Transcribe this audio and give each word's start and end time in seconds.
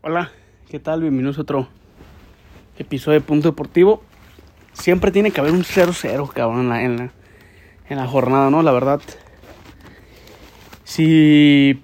Hola, 0.00 0.30
¿qué 0.70 0.78
tal? 0.78 1.00
Bienvenidos 1.00 1.38
a 1.38 1.40
otro 1.40 1.66
episodio 2.78 3.18
de 3.18 3.26
Punto 3.26 3.48
Deportivo. 3.48 4.00
Siempre 4.72 5.10
tiene 5.10 5.32
que 5.32 5.40
haber 5.40 5.52
un 5.52 5.64
0-0, 5.64 6.32
cabrón, 6.32 6.60
en 6.60 6.68
la, 6.68 6.82
en, 6.84 6.96
la, 6.98 7.10
en 7.88 7.96
la 7.96 8.06
jornada, 8.06 8.48
¿no? 8.48 8.62
La 8.62 8.70
verdad. 8.70 9.00
Si 10.84 11.82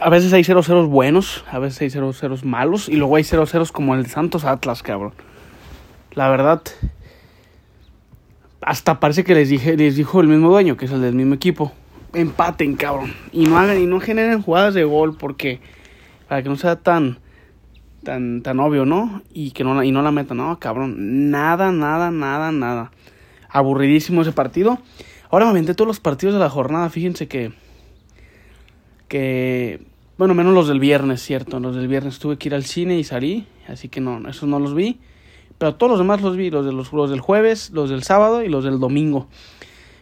a 0.00 0.08
veces 0.08 0.32
hay 0.32 0.42
0-0 0.42 0.88
buenos, 0.88 1.44
a 1.50 1.58
veces 1.58 1.82
hay 1.82 2.00
0-0 2.00 2.44
malos, 2.44 2.88
y 2.88 2.96
luego 2.96 3.16
hay 3.16 3.24
0-0 3.24 3.70
como 3.72 3.94
el 3.94 4.06
Santos 4.06 4.46
Atlas, 4.46 4.82
cabrón. 4.82 5.12
La 6.12 6.30
verdad, 6.30 6.62
hasta 8.62 9.00
parece 9.00 9.22
que 9.22 9.34
les, 9.34 9.50
dije, 9.50 9.76
les 9.76 9.96
dijo 9.96 10.22
el 10.22 10.28
mismo 10.28 10.48
dueño, 10.48 10.78
que 10.78 10.86
es 10.86 10.92
el 10.92 11.02
del 11.02 11.14
mismo 11.14 11.34
equipo. 11.34 11.72
Empaten, 12.14 12.74
cabrón. 12.76 13.12
Y 13.32 13.44
no 13.44 13.58
hagan, 13.58 13.78
y 13.78 13.84
no 13.84 14.00
generen 14.00 14.40
jugadas 14.40 14.72
de 14.72 14.84
gol, 14.84 15.14
porque 15.18 15.60
para 16.26 16.42
que 16.42 16.48
no 16.48 16.56
sea 16.56 16.76
tan 16.76 17.18
tan, 18.02 18.42
tan 18.42 18.60
obvio, 18.60 18.84
¿no? 18.84 19.22
Y 19.32 19.52
que 19.52 19.64
no, 19.64 19.82
y 19.82 19.92
no 19.92 20.02
la 20.02 20.10
metan, 20.10 20.38
no, 20.38 20.58
cabrón. 20.58 21.30
Nada, 21.30 21.72
nada, 21.72 22.10
nada, 22.10 22.52
nada. 22.52 22.90
Aburridísimo 23.48 24.22
ese 24.22 24.32
partido. 24.32 24.78
Ahora 25.30 25.44
me 25.46 25.52
aventé 25.52 25.74
todos 25.74 25.88
los 25.88 26.00
partidos 26.00 26.34
de 26.34 26.40
la 26.40 26.50
jornada. 26.50 26.90
Fíjense 26.90 27.28
que. 27.28 27.52
Que. 29.08 29.82
Bueno, 30.18 30.34
menos 30.34 30.54
los 30.54 30.68
del 30.68 30.80
viernes, 30.80 31.22
cierto. 31.22 31.60
Los 31.60 31.76
del 31.76 31.88
viernes 31.88 32.18
tuve 32.18 32.36
que 32.36 32.48
ir 32.48 32.54
al 32.54 32.64
cine 32.64 32.98
y 32.98 33.04
salí. 33.04 33.46
Así 33.68 33.88
que 33.88 34.00
no, 34.00 34.28
esos 34.28 34.48
no 34.48 34.58
los 34.58 34.74
vi. 34.74 35.00
Pero 35.58 35.74
todos 35.74 35.90
los 35.90 35.98
demás 35.98 36.20
los 36.20 36.36
vi. 36.36 36.50
Los, 36.50 36.66
de 36.66 36.72
los, 36.72 36.92
los 36.92 37.10
del 37.10 37.20
jueves, 37.20 37.70
los 37.70 37.90
del 37.90 38.02
sábado 38.02 38.42
y 38.42 38.48
los 38.48 38.64
del 38.64 38.80
domingo. 38.80 39.28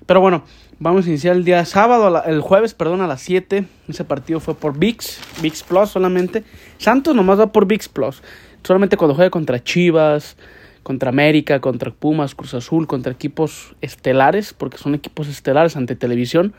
Pero 0.09 0.23
bueno, 0.23 0.43
vamos 0.79 1.05
a 1.05 1.11
iniciar 1.11 1.37
el 1.37 1.45
día 1.45 1.62
sábado, 1.67 2.25
el 2.25 2.41
jueves, 2.41 2.73
perdón, 2.73 3.03
a 3.03 3.07
las 3.07 3.21
7. 3.21 3.67
Ese 3.89 4.05
partido 4.05 4.41
fue 4.41 4.55
por 4.55 4.79
VIX, 4.79 5.21
VIX 5.43 5.62
Plus 5.65 5.91
solamente. 5.91 6.45
Santos 6.79 7.15
nomás 7.15 7.39
va 7.39 7.53
por 7.53 7.67
VIX 7.67 7.91
Plus. 7.91 8.23
Solamente 8.65 8.97
cuando 8.97 9.15
juegue 9.15 9.31
contra 9.31 9.62
Chivas, 9.62 10.39
contra 10.83 11.11
América, 11.11 11.61
contra 11.61 11.91
Pumas, 11.91 12.34
Cruz 12.34 12.55
Azul, 12.55 12.86
contra 12.86 13.12
equipos 13.12 13.77
estelares, 13.83 14.55
porque 14.55 14.79
son 14.79 14.95
equipos 14.95 15.29
estelares 15.29 15.77
ante 15.77 15.95
televisión, 15.95 16.55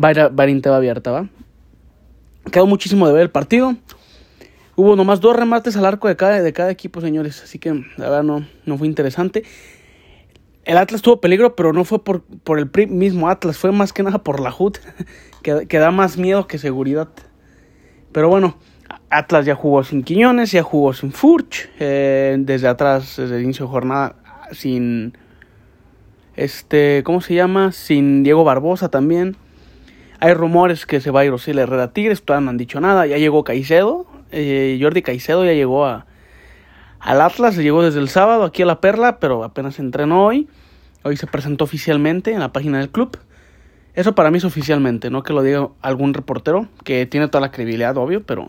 va 0.00 0.08
a 0.08 0.10
ir, 0.12 0.20
a, 0.20 0.28
va 0.28 0.44
a 0.44 0.48
ir 0.48 0.68
abierta, 0.68 1.10
¿va? 1.10 1.28
Quedó 2.52 2.68
muchísimo 2.68 3.08
de 3.08 3.12
ver 3.12 3.22
el 3.22 3.30
partido. 3.30 3.74
Hubo 4.76 4.94
nomás 4.94 5.20
dos 5.20 5.34
remates 5.34 5.76
al 5.76 5.84
arco 5.84 6.06
de 6.06 6.14
cada, 6.14 6.40
de 6.40 6.52
cada 6.52 6.70
equipo, 6.70 7.00
señores. 7.00 7.42
Así 7.42 7.58
que 7.58 7.70
la 7.96 8.08
verdad 8.08 8.22
no, 8.22 8.46
no 8.66 8.78
fue 8.78 8.86
interesante. 8.86 9.42
El 10.68 10.76
Atlas 10.76 11.00
tuvo 11.00 11.18
peligro, 11.18 11.56
pero 11.56 11.72
no 11.72 11.82
fue 11.86 12.04
por, 12.04 12.20
por 12.20 12.58
el 12.58 12.70
mismo 12.90 13.30
Atlas, 13.30 13.56
fue 13.56 13.72
más 13.72 13.94
que 13.94 14.02
nada 14.02 14.18
por 14.18 14.38
la 14.38 14.54
HUD, 14.56 14.76
que, 15.42 15.66
que, 15.66 15.78
da 15.78 15.90
más 15.90 16.18
miedo 16.18 16.46
que 16.46 16.58
seguridad. 16.58 17.08
Pero 18.12 18.28
bueno, 18.28 18.54
Atlas 19.08 19.46
ya 19.46 19.54
jugó 19.54 19.82
sin 19.82 20.02
Quiñones, 20.02 20.52
ya 20.52 20.62
jugó 20.62 20.92
sin 20.92 21.10
Furch, 21.10 21.70
eh, 21.80 22.36
desde 22.40 22.68
atrás, 22.68 23.16
desde 23.16 23.38
el 23.38 23.44
inicio 23.44 23.64
de 23.64 23.72
jornada, 23.72 24.16
sin. 24.52 25.16
Este, 26.36 27.02
¿cómo 27.02 27.22
se 27.22 27.34
llama? 27.34 27.72
Sin 27.72 28.22
Diego 28.22 28.44
Barbosa 28.44 28.90
también. 28.90 29.36
Hay 30.20 30.34
rumores 30.34 30.84
que 30.84 31.00
se 31.00 31.10
va 31.10 31.20
a 31.20 31.24
ir 31.24 31.32
Osiel 31.32 31.60
Herrera 31.60 31.94
Tigres, 31.94 32.22
todavía 32.22 32.44
no 32.44 32.50
han 32.50 32.58
dicho 32.58 32.78
nada. 32.78 33.06
Ya 33.06 33.16
llegó 33.16 33.42
Caicedo, 33.42 34.04
eh, 34.32 34.78
Jordi 34.82 35.00
Caicedo 35.00 35.46
ya 35.46 35.54
llegó 35.54 35.86
a, 35.86 36.07
al 37.00 37.20
Atlas, 37.20 37.56
llegó 37.56 37.82
desde 37.82 38.00
el 38.00 38.08
sábado 38.08 38.44
aquí 38.44 38.62
a 38.62 38.66
la 38.66 38.80
Perla, 38.80 39.18
pero 39.20 39.44
apenas 39.44 39.78
entrenó 39.78 40.24
hoy. 40.24 40.48
Hoy 41.04 41.16
se 41.16 41.26
presentó 41.26 41.64
oficialmente 41.64 42.32
en 42.32 42.40
la 42.40 42.52
página 42.52 42.78
del 42.78 42.90
club. 42.90 43.16
Eso 43.94 44.14
para 44.14 44.30
mí 44.30 44.38
es 44.38 44.44
oficialmente, 44.44 45.10
no 45.10 45.22
que 45.22 45.32
lo 45.32 45.42
diga 45.42 45.68
algún 45.80 46.14
reportero, 46.14 46.68
que 46.84 47.06
tiene 47.06 47.28
toda 47.28 47.40
la 47.40 47.50
credibilidad, 47.50 47.96
obvio, 47.96 48.22
pero, 48.22 48.48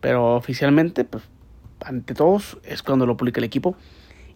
pero 0.00 0.34
oficialmente, 0.34 1.04
pues, 1.04 1.24
ante 1.84 2.14
todos, 2.14 2.58
es 2.64 2.82
cuando 2.82 3.06
lo 3.06 3.16
publica 3.16 3.40
el 3.40 3.44
equipo. 3.44 3.76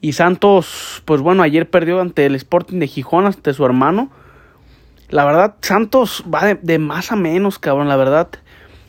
Y 0.00 0.12
Santos, 0.12 1.02
pues 1.04 1.20
bueno, 1.20 1.42
ayer 1.42 1.68
perdió 1.68 2.00
ante 2.00 2.26
el 2.26 2.34
Sporting 2.34 2.78
de 2.78 2.86
Gijón, 2.86 3.26
ante 3.26 3.52
su 3.54 3.64
hermano. 3.64 4.10
La 5.10 5.24
verdad, 5.24 5.56
Santos 5.60 6.24
va 6.32 6.46
de, 6.46 6.54
de 6.54 6.78
más 6.78 7.12
a 7.12 7.16
menos, 7.16 7.58
cabrón, 7.58 7.88
la 7.88 7.96
verdad. 7.96 8.28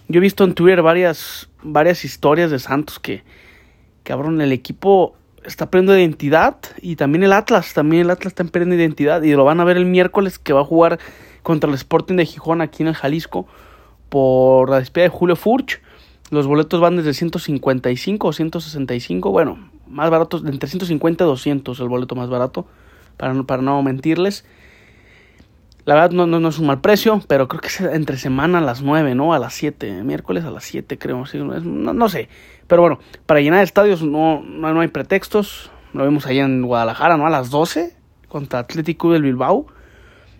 Yo 0.07 0.19
he 0.19 0.21
visto 0.21 0.43
en 0.43 0.53
Twitter 0.53 0.81
varias, 0.81 1.49
varias 1.61 2.05
historias 2.05 2.51
de 2.51 2.59
Santos 2.59 2.99
que, 2.99 3.23
cabrón, 4.03 4.41
el 4.41 4.51
equipo 4.51 5.15
está 5.45 5.69
perdiendo 5.69 5.97
identidad 5.97 6.57
y 6.81 6.95
también 6.95 7.23
el 7.23 7.33
Atlas, 7.33 7.73
también 7.73 8.03
el 8.03 8.09
Atlas 8.09 8.31
está 8.31 8.43
perdiendo 8.43 8.75
identidad 8.75 9.21
y 9.23 9.33
lo 9.33 9.43
van 9.43 9.59
a 9.59 9.63
ver 9.63 9.77
el 9.77 9.85
miércoles 9.85 10.39
que 10.39 10.53
va 10.53 10.61
a 10.61 10.65
jugar 10.65 10.99
contra 11.41 11.69
el 11.69 11.75
Sporting 11.75 12.15
de 12.15 12.25
Gijón 12.25 12.61
aquí 12.61 12.83
en 12.83 12.89
el 12.89 12.95
Jalisco 12.95 13.45
por 14.09 14.69
la 14.69 14.79
despedida 14.79 15.09
de 15.09 15.15
Julio 15.15 15.35
Furch. 15.35 15.81
Los 16.29 16.47
boletos 16.47 16.79
van 16.79 16.95
desde 16.95 17.13
155 17.13 18.27
o 18.27 18.33
165, 18.33 19.31
bueno, 19.31 19.69
más 19.87 20.09
baratos, 20.09 20.43
entre 20.45 20.69
150 20.69 21.23
y 21.23 21.27
200 21.27 21.79
el 21.79 21.87
boleto 21.87 22.15
más 22.15 22.29
barato, 22.29 22.65
para 23.17 23.33
no, 23.33 23.45
para 23.45 23.61
no 23.61 23.81
mentirles. 23.83 24.45
La 25.85 25.95
verdad 25.95 26.11
no, 26.11 26.25
no, 26.25 26.47
es 26.47 26.59
un 26.59 26.67
mal 26.67 26.79
precio, 26.79 27.21
pero 27.27 27.49
creo 27.49 27.59
que 27.59 27.67
es 27.67 27.81
entre 27.81 28.17
semana 28.17 28.59
a 28.59 28.61
las 28.61 28.81
9, 28.81 29.15
¿no? 29.15 29.33
A 29.33 29.39
las 29.39 29.53
7, 29.53 30.03
miércoles 30.03 30.45
a 30.45 30.51
las 30.51 30.63
7 30.63 30.97
creo, 30.97 31.25
sí, 31.25 31.37
no, 31.39 31.93
no, 31.93 32.09
sé. 32.09 32.29
Pero 32.67 32.81
bueno, 32.81 32.99
para 33.25 33.41
llenar 33.41 33.63
estadios 33.63 34.01
no, 34.01 34.41
no, 34.41 34.79
hay 34.79 34.87
pretextos. 34.87 35.71
Lo 35.93 36.05
vemos 36.05 36.25
allá 36.25 36.45
en 36.45 36.61
Guadalajara, 36.61 37.17
¿no? 37.17 37.27
A 37.27 37.29
las 37.29 37.49
12 37.49 37.95
contra 38.29 38.59
Atlético 38.59 39.11
del 39.11 39.23
Bilbao. 39.23 39.67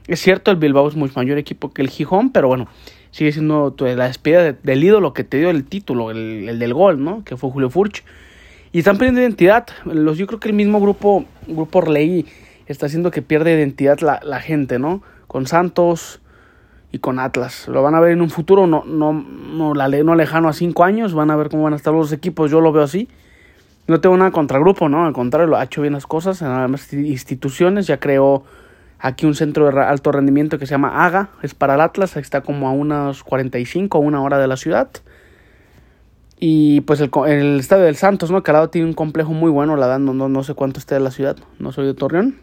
Es 0.07 0.21
cierto, 0.21 0.49
el 0.49 0.57
Bilbao 0.57 0.87
es 0.87 0.95
mucho 0.95 1.13
mayor 1.17 1.37
equipo 1.37 1.73
que 1.73 1.81
el 1.81 1.89
Gijón, 1.89 2.31
pero 2.31 2.47
bueno, 2.47 2.67
sigue 3.11 3.31
siendo 3.33 3.75
la 3.79 4.07
despedida 4.07 4.43
de, 4.43 4.53
del 4.53 4.83
ídolo 4.83 5.13
que 5.13 5.25
te 5.25 5.37
dio 5.37 5.49
el 5.49 5.65
título, 5.65 6.09
el, 6.09 6.47
el, 6.47 6.59
del 6.59 6.73
gol, 6.73 7.03
¿no? 7.03 7.23
Que 7.25 7.35
fue 7.35 7.51
Julio 7.51 7.69
Furch. 7.69 8.03
Y 8.71 8.79
están 8.79 8.97
perdiendo 8.97 9.21
identidad. 9.21 9.67
Los, 9.83 10.17
yo 10.17 10.25
creo 10.25 10.39
que 10.39 10.47
el 10.47 10.55
mismo 10.55 10.79
grupo, 10.79 11.25
grupo 11.47 11.79
Orley 11.79 12.25
está 12.65 12.85
haciendo 12.85 13.11
que 13.11 13.21
pierda 13.21 13.51
identidad 13.51 13.99
la, 13.99 14.21
la 14.23 14.39
gente, 14.39 14.79
¿no? 14.79 15.03
Con 15.27 15.47
Santos 15.47 16.21
y 16.93 16.99
con 16.99 17.19
Atlas. 17.19 17.67
Lo 17.67 17.81
van 17.81 17.95
a 17.95 17.99
ver 17.99 18.11
en 18.11 18.21
un 18.21 18.29
futuro, 18.29 18.67
no, 18.67 18.83
no, 18.85 19.13
no, 19.13 19.73
la, 19.73 19.89
no 19.89 20.15
lejano 20.15 20.47
a 20.47 20.53
cinco 20.53 20.83
años. 20.83 21.13
Van 21.13 21.31
a 21.31 21.35
ver 21.35 21.49
cómo 21.49 21.63
van 21.63 21.73
a 21.73 21.75
estar 21.75 21.93
los 21.93 22.11
equipos. 22.11 22.51
Yo 22.51 22.61
lo 22.61 22.71
veo 22.71 22.83
así. 22.83 23.09
No 23.87 23.99
tengo 23.99 24.15
nada 24.15 24.31
contra 24.31 24.57
el 24.57 24.63
grupo, 24.63 24.87
¿no? 24.87 25.05
Al 25.05 25.13
contrario, 25.13 25.47
lo 25.47 25.57
ha 25.57 25.63
hecho 25.63 25.81
bien 25.81 25.93
las 25.93 26.05
cosas. 26.05 26.41
En 26.41 26.71
las 26.71 26.93
instituciones 26.93 27.87
ya 27.87 27.99
creó 27.99 28.43
aquí 28.99 29.25
un 29.25 29.33
centro 29.33 29.69
de 29.69 29.81
alto 29.81 30.11
rendimiento 30.11 30.59
que 30.59 30.67
se 30.67 30.71
llama 30.71 31.05
AGA. 31.05 31.29
Es 31.41 31.55
para 31.55 31.73
el 31.73 31.81
Atlas. 31.81 32.15
Está 32.15 32.41
como 32.41 32.69
a 32.69 32.71
unos 32.71 33.23
45 33.23 33.97
o 33.97 34.01
una 34.01 34.21
hora 34.21 34.37
de 34.37 34.47
la 34.47 34.55
ciudad. 34.55 34.89
Y 36.39 36.81
pues 36.81 37.01
el, 37.01 37.09
el 37.27 37.59
estadio 37.59 37.85
del 37.85 37.95
Santos, 37.95 38.29
¿no? 38.29 38.43
Que 38.43 38.51
al 38.51 38.55
lado 38.55 38.69
tiene 38.69 38.87
un 38.87 38.93
complejo 38.93 39.33
muy 39.33 39.49
bueno. 39.49 39.75
La 39.77 39.87
verdad, 39.87 39.99
no, 39.99 40.13
no, 40.13 40.29
no 40.29 40.43
sé 40.43 40.53
cuánto 40.53 40.79
esté 40.79 40.93
de 40.93 41.01
la 41.01 41.09
ciudad. 41.09 41.37
No 41.57 41.71
soy 41.71 41.87
de 41.87 41.95
Torreón. 41.95 42.37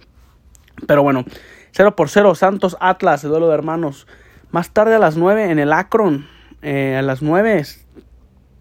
Pero 0.87 1.03
bueno, 1.03 1.25
0 1.73 1.97
por 1.97 2.09
0, 2.09 2.35
Santos 2.35 2.77
Atlas, 2.81 3.25
el 3.25 3.31
duelo 3.31 3.49
de 3.49 3.55
hermanos. 3.55 4.07
Más 4.51 4.71
tarde 4.71 4.95
a 4.95 4.99
las 4.99 5.17
9 5.17 5.51
en 5.51 5.59
el 5.59 5.73
Akron, 5.73 6.27
eh, 6.63 6.97
a 6.99 7.03
las 7.03 7.23
9 7.23 7.65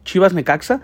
Chivas 0.03 0.33
Necaxa. 0.33 0.81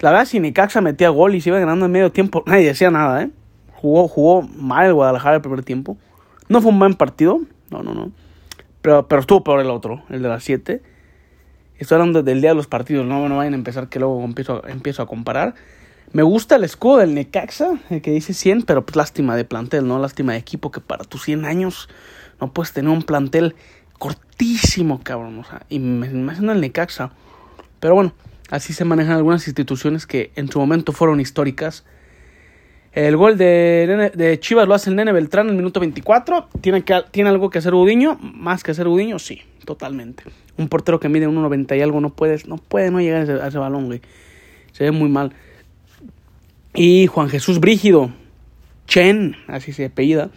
La 0.00 0.10
verdad, 0.10 0.26
si 0.26 0.40
Necaxa 0.40 0.80
metía 0.80 1.08
gol 1.08 1.34
y 1.34 1.40
se 1.40 1.50
iba 1.50 1.58
ganando 1.58 1.86
en 1.86 1.92
medio 1.92 2.12
tiempo, 2.12 2.42
nadie 2.46 2.66
decía 2.66 2.90
nada, 2.90 3.22
¿eh? 3.22 3.30
Jugó, 3.74 4.08
jugó 4.08 4.42
mal 4.42 4.86
el 4.86 4.94
Guadalajara 4.94 5.36
el 5.36 5.42
primer 5.42 5.62
tiempo. 5.62 5.96
No 6.48 6.60
fue 6.60 6.70
un 6.70 6.78
buen 6.78 6.94
partido, 6.94 7.40
no, 7.70 7.82
no, 7.82 7.94
no. 7.94 8.10
Pero, 8.82 9.06
pero 9.08 9.20
estuvo 9.20 9.44
peor 9.44 9.60
el 9.60 9.70
otro, 9.70 10.02
el 10.08 10.22
de 10.22 10.28
las 10.28 10.44
7. 10.44 10.82
Estoy 11.76 11.94
hablando 11.94 12.22
del 12.22 12.40
día 12.40 12.50
de 12.50 12.56
los 12.56 12.66
partidos, 12.66 13.06
no, 13.06 13.28
no 13.28 13.36
vayan 13.36 13.52
a 13.52 13.56
empezar 13.56 13.88
que 13.88 14.00
luego 14.00 14.24
empiezo, 14.24 14.66
empiezo 14.66 15.02
a 15.02 15.06
comparar. 15.06 15.54
Me 16.12 16.22
gusta 16.22 16.56
el 16.56 16.64
escudo 16.64 16.98
del 16.98 17.14
Necaxa, 17.14 17.78
el 17.90 18.00
que 18.00 18.10
dice 18.10 18.32
100, 18.32 18.62
pero 18.62 18.84
pues 18.84 18.96
lástima 18.96 19.36
de 19.36 19.44
plantel, 19.44 19.86
¿no? 19.86 19.98
Lástima 19.98 20.32
de 20.32 20.38
equipo 20.38 20.70
que 20.70 20.80
para 20.80 21.04
tus 21.04 21.24
100 21.24 21.44
años 21.44 21.88
no 22.40 22.52
puedes 22.52 22.72
tener 22.72 22.90
un 22.90 23.02
plantel 23.02 23.54
cortísimo, 23.98 25.00
cabrón. 25.02 25.38
O 25.38 25.44
sea, 25.44 25.62
y 25.68 25.78
me 25.78 26.06
imagino 26.06 26.52
el 26.52 26.60
Necaxa. 26.60 27.10
Pero 27.80 27.94
bueno, 27.94 28.14
así 28.50 28.72
se 28.72 28.84
manejan 28.84 29.16
algunas 29.16 29.46
instituciones 29.46 30.06
que 30.06 30.32
en 30.34 30.50
su 30.50 30.58
momento 30.58 30.92
fueron 30.92 31.20
históricas. 31.20 31.84
El 32.92 33.16
gol 33.16 33.36
de, 33.36 34.10
de 34.14 34.40
Chivas 34.40 34.66
lo 34.66 34.74
hace 34.74 34.88
el 34.88 34.96
Nene 34.96 35.12
Beltrán 35.12 35.46
en 35.46 35.50
el 35.50 35.56
minuto 35.56 35.78
24. 35.78 36.48
¿Tiene, 36.62 36.84
que, 36.84 37.02
¿Tiene 37.10 37.28
algo 37.28 37.50
que 37.50 37.58
hacer 37.58 37.74
Udiño? 37.74 38.18
Más 38.20 38.64
que 38.64 38.70
hacer 38.70 38.88
Udiño, 38.88 39.18
sí, 39.18 39.42
totalmente. 39.66 40.24
Un 40.56 40.68
portero 40.68 40.98
que 40.98 41.10
mide 41.10 41.28
1.90 41.28 41.76
y 41.76 41.82
algo 41.82 42.00
no 42.00 42.10
puede, 42.10 42.42
no 42.46 42.56
puede 42.56 42.90
no 42.90 43.00
llegar 43.00 43.20
a 43.20 43.24
ese, 43.24 43.32
a 43.34 43.46
ese 43.48 43.58
balón, 43.58 43.86
güey. 43.86 44.00
Se 44.72 44.84
ve 44.84 44.90
muy 44.90 45.10
mal. 45.10 45.32
Y 46.74 47.06
Juan 47.06 47.28
Jesús 47.28 47.60
Brígido, 47.60 48.12
Chen, 48.86 49.36
así 49.46 49.72
se 49.72 49.86
apellida. 49.86 50.30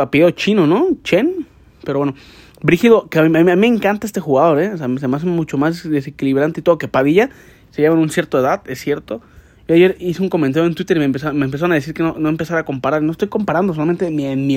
Apellido, 0.00 0.30
chino, 0.32 0.66
¿no? 0.66 0.88
Chen. 1.04 1.46
Pero 1.84 1.98
bueno, 1.98 2.14
Brígido, 2.62 3.08
que 3.08 3.18
a 3.18 3.22
mí, 3.22 3.30
me 3.30 3.66
encanta 3.66 4.06
este 4.06 4.20
jugador, 4.20 4.60
¿eh? 4.60 4.72
O 4.72 4.76
sea, 4.76 4.88
se 4.98 5.08
me 5.08 5.16
hace 5.16 5.26
mucho 5.26 5.58
más 5.58 5.88
desequilibrante 5.88 6.60
y 6.60 6.62
todo 6.62 6.78
que 6.78 6.88
Padilla. 6.88 7.30
Se 7.70 7.82
lleva 7.82 7.94
en 7.94 8.00
una 8.00 8.12
cierta 8.12 8.38
edad, 8.38 8.62
es 8.66 8.80
cierto. 8.80 9.20
Yo 9.68 9.74
ayer 9.74 9.96
hice 10.00 10.22
un 10.22 10.30
comentario 10.30 10.66
en 10.66 10.74
Twitter 10.74 10.96
y 10.96 11.00
me, 11.00 11.06
empezó, 11.06 11.32
me 11.34 11.44
empezaron 11.44 11.72
a 11.72 11.74
decir 11.74 11.94
que 11.94 12.02
no, 12.02 12.16
no 12.18 12.28
empezara 12.28 12.60
a 12.60 12.64
comparar. 12.64 13.02
No 13.02 13.12
estoy 13.12 13.28
comparando, 13.28 13.74
solamente 13.74 14.06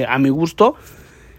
a 0.07 0.19
mi 0.19 0.29
gusto 0.29 0.75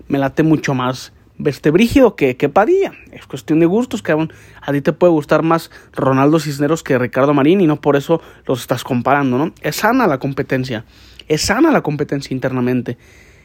me 0.08 0.18
late 0.18 0.42
mucho 0.42 0.74
más 0.74 1.12
este 1.50 1.70
brígido 1.70 2.16
que, 2.16 2.36
que 2.36 2.48
Padilla. 2.48 2.92
Es 3.10 3.26
cuestión 3.26 3.60
de 3.60 3.66
gustos, 3.66 4.02
cabrón. 4.02 4.32
A 4.60 4.72
ti 4.72 4.80
te 4.80 4.92
puede 4.92 5.12
gustar 5.12 5.42
más 5.42 5.70
Ronaldo 5.92 6.38
Cisneros 6.40 6.82
que 6.82 6.98
Ricardo 6.98 7.34
Marín 7.34 7.60
y 7.60 7.66
no 7.66 7.80
por 7.80 7.96
eso 7.96 8.20
los 8.46 8.60
estás 8.60 8.84
comparando, 8.84 9.38
¿no? 9.38 9.52
Es 9.62 9.76
sana 9.76 10.06
la 10.06 10.18
competencia. 10.18 10.84
Es 11.28 11.42
sana 11.42 11.70
la 11.70 11.82
competencia 11.82 12.34
internamente. 12.34 12.98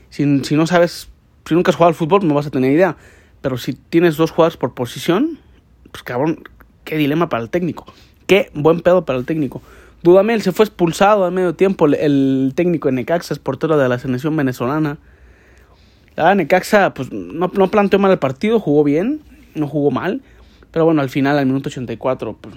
Si, 0.09 0.43
si 0.43 0.55
no 0.55 0.67
sabes, 0.67 1.09
si 1.45 1.55
nunca 1.55 1.71
has 1.71 1.75
jugado 1.75 1.89
al 1.89 1.95
fútbol, 1.95 2.27
no 2.27 2.33
vas 2.33 2.47
a 2.47 2.51
tener 2.51 2.71
idea. 2.71 2.97
Pero 3.41 3.57
si 3.57 3.73
tienes 3.73 4.17
dos 4.17 4.31
jugadores 4.31 4.57
por 4.57 4.73
posición, 4.73 5.39
pues 5.91 6.03
cabrón, 6.03 6.43
qué 6.83 6.97
dilema 6.97 7.29
para 7.29 7.43
el 7.43 7.49
técnico. 7.49 7.85
Qué 8.25 8.51
buen 8.53 8.81
pedo 8.81 9.05
para 9.05 9.19
el 9.19 9.25
técnico. 9.25 9.61
Dudamel 10.03 10.41
se 10.41 10.51
fue 10.51 10.65
expulsado 10.65 11.25
al 11.25 11.31
medio 11.31 11.55
tiempo. 11.55 11.87
El 11.87 12.53
técnico 12.55 12.87
de 12.87 12.93
Necaxa 12.93 13.33
es 13.33 13.39
portero 13.39 13.77
de 13.77 13.89
la 13.89 13.99
selección 13.99 14.35
venezolana. 14.35 14.97
La 16.17 16.33
Necaxa 16.33 16.93
pues, 16.93 17.11
no, 17.11 17.51
no 17.53 17.71
planteó 17.71 17.99
mal 17.99 18.11
el 18.11 18.17
partido, 18.17 18.59
jugó 18.59 18.83
bien, 18.83 19.21
no 19.53 19.67
jugó 19.67 19.91
mal. 19.91 20.21
Pero 20.71 20.85
bueno, 20.85 21.01
al 21.01 21.09
final, 21.09 21.37
al 21.37 21.45
minuto 21.45 21.69
84, 21.69 22.37
pues, 22.41 22.55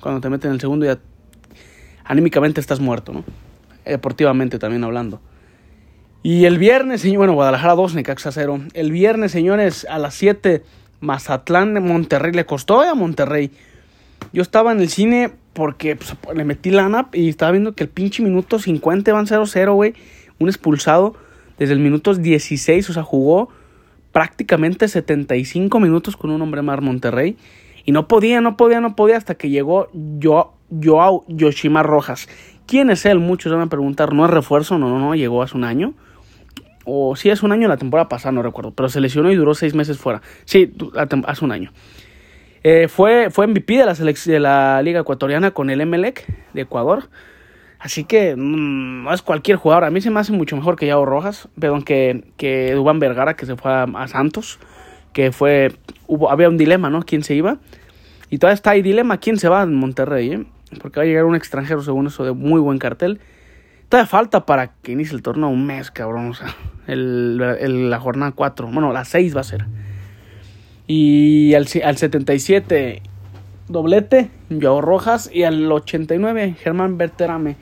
cuando 0.00 0.20
te 0.20 0.30
meten 0.30 0.48
en 0.48 0.54
el 0.54 0.60
segundo 0.60 0.86
ya 0.86 0.98
anímicamente 2.04 2.60
estás 2.60 2.80
muerto, 2.80 3.12
¿no? 3.12 3.24
Deportivamente 3.84 4.58
también 4.58 4.82
hablando. 4.82 5.20
Y 6.22 6.46
el 6.46 6.58
viernes, 6.58 7.06
bueno, 7.16 7.34
Guadalajara 7.34 7.74
2, 7.74 7.94
Necaxa 7.94 8.32
0. 8.32 8.60
El 8.72 8.90
viernes, 8.90 9.30
señores, 9.30 9.86
a 9.88 9.98
las 9.98 10.14
7, 10.14 10.64
Mazatlán 11.00 11.74
de 11.74 11.80
Monterrey. 11.80 12.32
Le 12.32 12.46
costó 12.46 12.80
a 12.80 12.94
Monterrey. 12.94 13.50
Yo 14.32 14.42
estaba 14.42 14.72
en 14.72 14.80
el 14.80 14.88
cine 14.88 15.32
porque 15.52 15.96
pues, 15.96 16.16
le 16.34 16.44
metí 16.44 16.70
lana 16.70 17.08
y 17.12 17.28
estaba 17.28 17.52
viendo 17.52 17.74
que 17.74 17.84
el 17.84 17.90
pinche 17.90 18.22
minuto 18.22 18.58
50 18.58 19.12
van 19.12 19.26
0-0, 19.26 19.74
güey. 19.74 19.94
Un 20.38 20.48
expulsado 20.48 21.14
desde 21.58 21.74
el 21.74 21.80
minuto 21.80 22.14
16, 22.14 22.90
o 22.90 22.92
sea, 22.92 23.02
jugó 23.02 23.48
prácticamente 24.12 24.88
75 24.88 25.78
minutos 25.80 26.16
con 26.16 26.30
un 26.30 26.40
hombre 26.42 26.62
más 26.62 26.80
Monterrey. 26.80 27.36
Y 27.84 27.92
no 27.92 28.08
podía, 28.08 28.40
no 28.40 28.56
podía, 28.56 28.80
no 28.80 28.96
podía 28.96 29.16
hasta 29.16 29.36
que 29.36 29.48
llegó 29.48 29.88
Joao 30.20 31.24
Yoshima 31.28 31.82
Rojas. 31.82 32.28
¿Quién 32.66 32.90
es 32.90 33.06
él? 33.06 33.20
Muchos 33.20 33.52
van 33.52 33.60
a 33.60 33.66
preguntar. 33.68 34.12
¿No 34.12 34.24
es 34.24 34.30
refuerzo? 34.30 34.78
No, 34.78 34.88
no, 34.88 34.98
no, 34.98 35.14
llegó 35.14 35.42
hace 35.42 35.56
un 35.56 35.64
año. 35.64 35.94
O 36.84 37.14
sí, 37.14 37.30
hace 37.30 37.44
un 37.46 37.52
año 37.52 37.68
la 37.68 37.76
temporada 37.76 38.08
pasada, 38.08 38.32
no 38.32 38.42
recuerdo. 38.42 38.72
Pero 38.72 38.88
se 38.88 39.00
lesionó 39.00 39.30
y 39.30 39.36
duró 39.36 39.54
seis 39.54 39.74
meses 39.74 39.98
fuera. 39.98 40.20
Sí, 40.44 40.72
hace 41.26 41.44
un 41.44 41.52
año. 41.52 41.72
Eh, 42.64 42.88
fue, 42.88 43.30
fue 43.30 43.46
MVP 43.46 43.76
de 43.76 43.84
la, 43.84 43.94
de 43.94 44.40
la 44.40 44.82
Liga 44.82 45.00
Ecuatoriana 45.00 45.52
con 45.52 45.70
el 45.70 45.80
Emelec 45.80 46.26
de 46.52 46.62
Ecuador. 46.62 47.08
Así 47.78 48.04
que 48.04 48.34
mm, 48.36 49.04
no 49.04 49.12
es 49.12 49.22
cualquier 49.22 49.56
jugador. 49.56 49.84
A 49.84 49.90
mí 49.90 50.00
se 50.00 50.10
me 50.10 50.20
hace 50.20 50.32
mucho 50.32 50.56
mejor 50.56 50.76
que 50.76 50.86
Yao 50.86 51.04
Rojas, 51.04 51.48
perdón, 51.58 51.82
que, 51.82 52.24
que 52.36 52.72
Dubán 52.72 52.98
Vergara, 52.98 53.34
que 53.34 53.46
se 53.46 53.56
fue 53.56 53.72
a, 53.72 54.08
Santos. 54.08 54.58
Que 55.12 55.32
fue. 55.32 55.72
Hubo, 56.06 56.30
había 56.30 56.48
un 56.48 56.56
dilema, 56.56 56.90
¿no? 56.90 57.02
¿Quién 57.02 57.22
se 57.22 57.34
iba? 57.34 57.58
Y 58.30 58.38
todavía 58.38 58.54
está 58.54 58.70
ahí 58.70 58.82
dilema: 58.82 59.18
¿quién 59.18 59.38
se 59.38 59.48
va 59.48 59.62
en 59.62 59.74
Monterrey? 59.74 60.32
Eh? 60.32 60.46
Porque 60.80 61.00
va 61.00 61.04
a 61.04 61.06
llegar 61.06 61.24
un 61.24 61.36
extranjero, 61.36 61.82
según 61.82 62.06
eso, 62.06 62.24
de 62.24 62.32
muy 62.32 62.60
buen 62.60 62.78
cartel. 62.78 63.20
Todavía 63.88 64.08
falta 64.08 64.46
para 64.46 64.72
que 64.82 64.92
inicie 64.92 65.14
el 65.14 65.22
torneo 65.22 65.48
un 65.48 65.64
mes, 65.64 65.90
cabrón. 65.90 66.30
O 66.30 66.34
sea, 66.34 66.54
el, 66.86 67.88
la 67.90 68.00
jornada 68.00 68.32
4. 68.32 68.68
Bueno, 68.68 68.92
la 68.92 69.04
6 69.04 69.36
va 69.36 69.40
a 69.40 69.44
ser. 69.44 69.66
Y 70.88 71.54
al, 71.54 71.66
al 71.84 71.96
77, 71.96 73.02
doblete, 73.68 74.30
Joao 74.50 74.80
Rojas. 74.80 75.30
Y 75.32 75.44
al 75.44 75.70
89, 75.70 76.56
Germán 76.58 76.98
Berterame. 76.98 77.56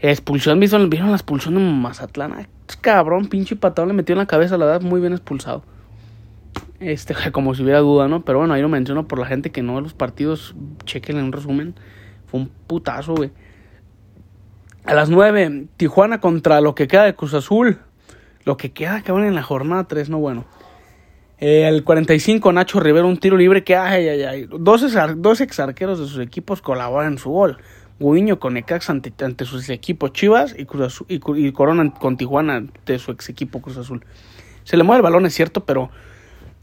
Expulsión, 0.00 0.60
¿vieron, 0.60 0.90
la 0.90 1.16
expulsión 1.16 1.54
de 1.54 1.60
Mazatlán? 1.60 2.46
Cabrón, 2.80 3.26
pinche 3.26 3.56
patado 3.56 3.86
le 3.88 3.94
metió 3.94 4.12
en 4.12 4.18
la 4.18 4.26
cabeza, 4.26 4.56
la 4.56 4.66
verdad, 4.66 4.82
muy 4.82 5.00
bien 5.00 5.12
expulsado. 5.12 5.62
Este, 6.78 7.14
como 7.32 7.54
si 7.54 7.62
hubiera 7.62 7.80
duda, 7.80 8.06
¿no? 8.06 8.24
Pero 8.24 8.38
bueno, 8.38 8.54
ahí 8.54 8.62
lo 8.62 8.68
menciono 8.68 9.08
por 9.08 9.18
la 9.18 9.26
gente 9.26 9.50
que 9.50 9.62
no 9.62 9.80
los 9.80 9.94
partidos, 9.94 10.54
chequen 10.84 11.18
en 11.18 11.24
un 11.24 11.32
resumen. 11.32 11.74
Fue 12.26 12.40
un 12.40 12.50
putazo, 12.66 13.14
güey. 13.14 13.30
A 14.84 14.94
las 14.94 15.10
9, 15.10 15.66
Tijuana 15.76 16.20
contra 16.20 16.60
lo 16.60 16.74
que 16.74 16.86
queda 16.86 17.04
de 17.04 17.14
Cruz 17.14 17.34
Azul. 17.34 17.78
Lo 18.44 18.56
que 18.56 18.72
queda, 18.72 19.02
cabrón, 19.02 19.26
en 19.26 19.34
la 19.34 19.42
jornada 19.42 19.84
3, 19.84 20.08
no 20.10 20.18
bueno. 20.18 20.44
El 21.38 21.84
45, 21.84 22.52
Nacho 22.52 22.80
Rivera, 22.80 23.06
un 23.06 23.16
tiro 23.16 23.36
libre 23.36 23.62
que, 23.62 23.76
ay, 23.76 24.08
ay, 24.08 24.22
ay. 24.22 24.48
Dos, 24.50 24.84
dos 25.16 25.40
ex 25.40 25.60
arqueros 25.60 26.00
de 26.00 26.06
sus 26.06 26.18
equipos 26.18 26.60
colaboran 26.60 27.12
en 27.12 27.18
su 27.18 27.30
gol. 27.30 27.58
Gudiño 28.00 28.40
con 28.40 28.54
Necaxa 28.54 28.92
ante, 28.92 29.12
ante, 29.24 29.44
sus 29.44 29.68
equipos 29.70 30.12
Chivas 30.12 30.54
y, 30.56 30.64
Cruz 30.64 30.86
Azul, 30.86 31.06
y, 31.08 31.52
Corona 31.52 31.92
con 31.94 32.16
Tijuana 32.16 32.56
ante 32.56 32.98
su 32.98 33.12
ex 33.12 33.28
equipo 33.28 33.60
Cruz 33.60 33.76
Azul. 33.76 34.04
Se 34.64 34.76
le 34.76 34.82
mueve 34.82 34.98
el 34.98 35.02
balón, 35.02 35.26
es 35.26 35.34
cierto, 35.34 35.64
pero 35.64 35.90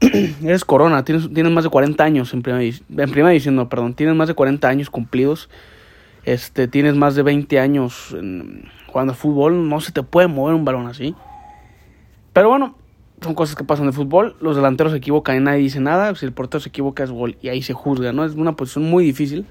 eres 0.00 0.64
Corona, 0.64 1.04
tienes, 1.04 1.32
tienes 1.32 1.52
más 1.52 1.64
de 1.64 1.70
40 1.70 2.04
años 2.04 2.34
en 2.34 2.42
primera, 2.42 2.62
en 2.64 3.10
primera 3.10 3.30
división, 3.30 3.56
no, 3.56 3.68
perdón, 3.68 3.94
tienes 3.94 4.14
más 4.14 4.28
de 4.28 4.34
40 4.34 4.68
años 4.68 4.90
cumplidos, 4.90 5.48
este, 6.24 6.68
tienes 6.68 6.96
más 6.96 7.14
de 7.14 7.22
20 7.22 7.60
años 7.60 8.12
en, 8.12 8.68
jugando 8.86 9.14
fútbol, 9.14 9.68
no 9.68 9.80
se 9.80 9.92
te 9.92 10.02
puede 10.02 10.28
mover 10.28 10.54
un 10.54 10.64
balón 10.64 10.86
así. 10.86 11.14
Pero 12.32 12.50
bueno, 12.50 12.76
son 13.20 13.34
cosas 13.34 13.56
que 13.56 13.64
pasan 13.64 13.86
de 13.86 13.92
fútbol. 13.92 14.36
Los 14.40 14.56
delanteros 14.56 14.92
se 14.92 14.98
equivocan 14.98 15.36
y 15.36 15.40
nadie 15.40 15.60
dice 15.60 15.80
nada. 15.80 16.14
Si 16.14 16.26
el 16.26 16.32
portero 16.32 16.60
se 16.60 16.68
equivoca 16.68 17.04
es 17.04 17.10
gol 17.10 17.36
y 17.40 17.48
ahí 17.48 17.62
se 17.62 17.72
juzga, 17.72 18.12
¿no? 18.12 18.24
Es 18.24 18.34
una 18.34 18.56
posición 18.56 18.84
muy 18.84 19.04
difícil. 19.04 19.46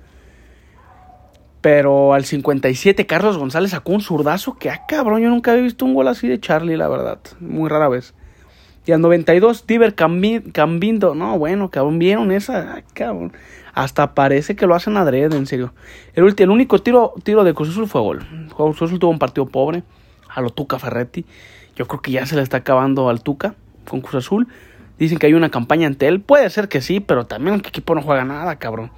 Pero 1.61 2.13
al 2.13 2.25
57 2.25 3.07
Carlos 3.07 3.37
González 3.37 3.71
sacó 3.71 3.93
un 3.93 4.01
zurdazo 4.01 4.55
que, 4.55 4.69
ah, 4.69 4.83
cabrón, 4.87 5.21
yo 5.21 5.29
nunca 5.29 5.51
había 5.51 5.63
visto 5.63 5.83
un 5.83 5.95
gol 5.95 6.07
así 6.07 6.27
de 6.27 6.39
Charlie, 6.39 6.77
la 6.77 6.87
verdad. 6.87 7.19
Muy 7.39 7.69
rara 7.69 7.87
vez. 7.89 8.13
Y 8.85 8.91
al 8.91 9.01
92 9.01 9.65
Tiber 9.65 9.95
Cambindo, 9.95 11.15
no, 11.15 11.39
bueno, 11.39 11.71
cabrón, 11.71 11.97
vieron 11.97 12.31
esa, 12.31 12.75
ah, 12.75 12.83
cabrón. 12.93 13.33
Hasta 13.73 14.13
parece 14.13 14.55
que 14.55 14.67
lo 14.67 14.75
hacen 14.75 14.95
adrede, 14.95 15.35
en 15.35 15.47
serio. 15.47 15.73
El, 16.13 16.33
el 16.37 16.49
único 16.51 16.79
tiro, 16.83 17.13
tiro 17.23 17.43
de 17.43 17.55
Cruz 17.55 17.69
Azul 17.69 17.87
fue 17.87 18.01
gol. 18.01 18.19
Cruz 18.55 18.81
Azul 18.83 18.99
tuvo 18.99 19.09
un 19.09 19.19
partido 19.19 19.47
pobre, 19.47 19.83
a 20.29 20.41
lo 20.41 20.51
Tuca 20.51 20.77
Ferretti. 20.77 21.25
Yo 21.75 21.87
creo 21.87 22.01
que 22.01 22.11
ya 22.11 22.25
se 22.25 22.35
le 22.35 22.41
está 22.41 22.57
acabando 22.57 23.09
al 23.09 23.21
Tuca 23.21 23.55
con 23.87 24.01
Cruz 24.01 24.15
Azul. 24.15 24.47
Dicen 24.97 25.17
que 25.17 25.27
hay 25.27 25.33
una 25.33 25.49
campaña 25.49 25.87
ante 25.87 26.07
él. 26.07 26.21
Puede 26.21 26.49
ser 26.49 26.69
que 26.69 26.81
sí, 26.81 26.99
pero 26.99 27.25
también 27.25 27.55
el 27.55 27.59
equipo 27.59 27.95
no 27.95 28.01
juega 28.01 28.23
nada, 28.23 28.55
cabrón. 28.57 28.91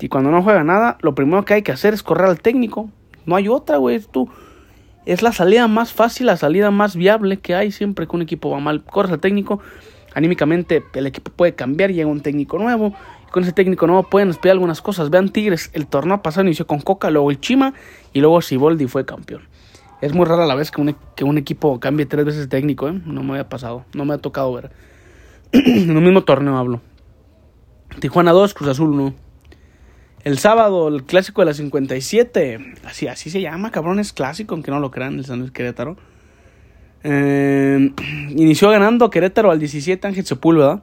Y 0.00 0.08
cuando 0.08 0.30
no 0.30 0.42
juega 0.42 0.64
nada, 0.64 0.98
lo 1.02 1.14
primero 1.14 1.44
que 1.44 1.54
hay 1.54 1.62
que 1.62 1.72
hacer 1.72 1.94
es 1.94 2.02
correr 2.02 2.26
al 2.26 2.40
técnico. 2.40 2.90
No 3.26 3.36
hay 3.36 3.48
otra, 3.48 3.76
güey. 3.76 4.00
Es 5.06 5.22
la 5.22 5.32
salida 5.32 5.68
más 5.68 5.92
fácil, 5.92 6.26
la 6.26 6.36
salida 6.36 6.70
más 6.70 6.96
viable 6.96 7.38
que 7.38 7.54
hay 7.54 7.70
siempre 7.70 8.06
que 8.06 8.16
un 8.16 8.22
equipo 8.22 8.50
va 8.50 8.60
mal. 8.60 8.82
Corres 8.82 9.12
al 9.12 9.20
técnico, 9.20 9.60
anímicamente 10.14 10.82
el 10.94 11.06
equipo 11.06 11.30
puede 11.30 11.54
cambiar, 11.54 11.92
llega 11.92 12.08
un 12.08 12.22
técnico 12.22 12.58
nuevo. 12.58 12.94
Y 13.28 13.30
con 13.30 13.44
ese 13.44 13.52
técnico 13.52 13.86
nuevo 13.86 14.02
pueden 14.04 14.30
espiar 14.30 14.52
algunas 14.52 14.82
cosas. 14.82 15.10
Vean 15.10 15.28
Tigres, 15.28 15.70
el 15.74 15.86
torneo 15.86 16.22
pasado 16.22 16.46
inició 16.46 16.66
con 16.66 16.80
Coca, 16.80 17.10
luego 17.10 17.30
el 17.30 17.38
Chima 17.38 17.74
y 18.12 18.20
luego 18.20 18.40
Siboldi 18.40 18.86
fue 18.88 19.04
campeón. 19.04 19.42
Es 20.00 20.14
muy 20.14 20.24
rara 20.24 20.46
la 20.46 20.54
vez 20.54 20.70
que 20.70 20.80
un, 20.80 20.96
que 21.14 21.24
un 21.24 21.36
equipo 21.36 21.78
cambie 21.78 22.06
tres 22.06 22.24
veces 22.24 22.48
técnico, 22.48 22.88
¿eh? 22.88 23.00
No 23.04 23.22
me 23.22 23.32
había 23.32 23.48
pasado, 23.48 23.84
no 23.94 24.04
me 24.04 24.14
ha 24.14 24.18
tocado 24.18 24.52
ver. 24.52 24.70
en 25.52 25.94
un 25.96 26.02
mismo 26.02 26.22
torneo 26.24 26.56
hablo. 26.56 26.80
Tijuana 27.98 28.32
2, 28.32 28.54
Cruz 28.54 28.70
Azul 28.70 28.90
1. 28.90 29.14
El 30.24 30.38
sábado, 30.38 30.88
el 30.88 31.04
clásico 31.04 31.42
de 31.42 31.46
la 31.46 31.54
57. 31.54 32.76
Así, 32.84 33.08
así 33.08 33.30
se 33.30 33.42
llama, 33.42 33.70
cabrón, 33.70 33.98
es 33.98 34.12
clásico, 34.12 34.54
aunque 34.54 34.70
no 34.70 34.80
lo 34.80 34.90
crean, 34.90 35.18
el 35.18 35.26
San 35.26 35.40
Luis 35.40 35.50
Querétaro. 35.50 35.96
Eh, 37.04 37.92
inició 38.30 38.70
ganando 38.70 39.10
Querétaro 39.10 39.50
al 39.50 39.58
17, 39.58 40.06
Ángel 40.06 40.24
Sepúlveda. 40.24 40.82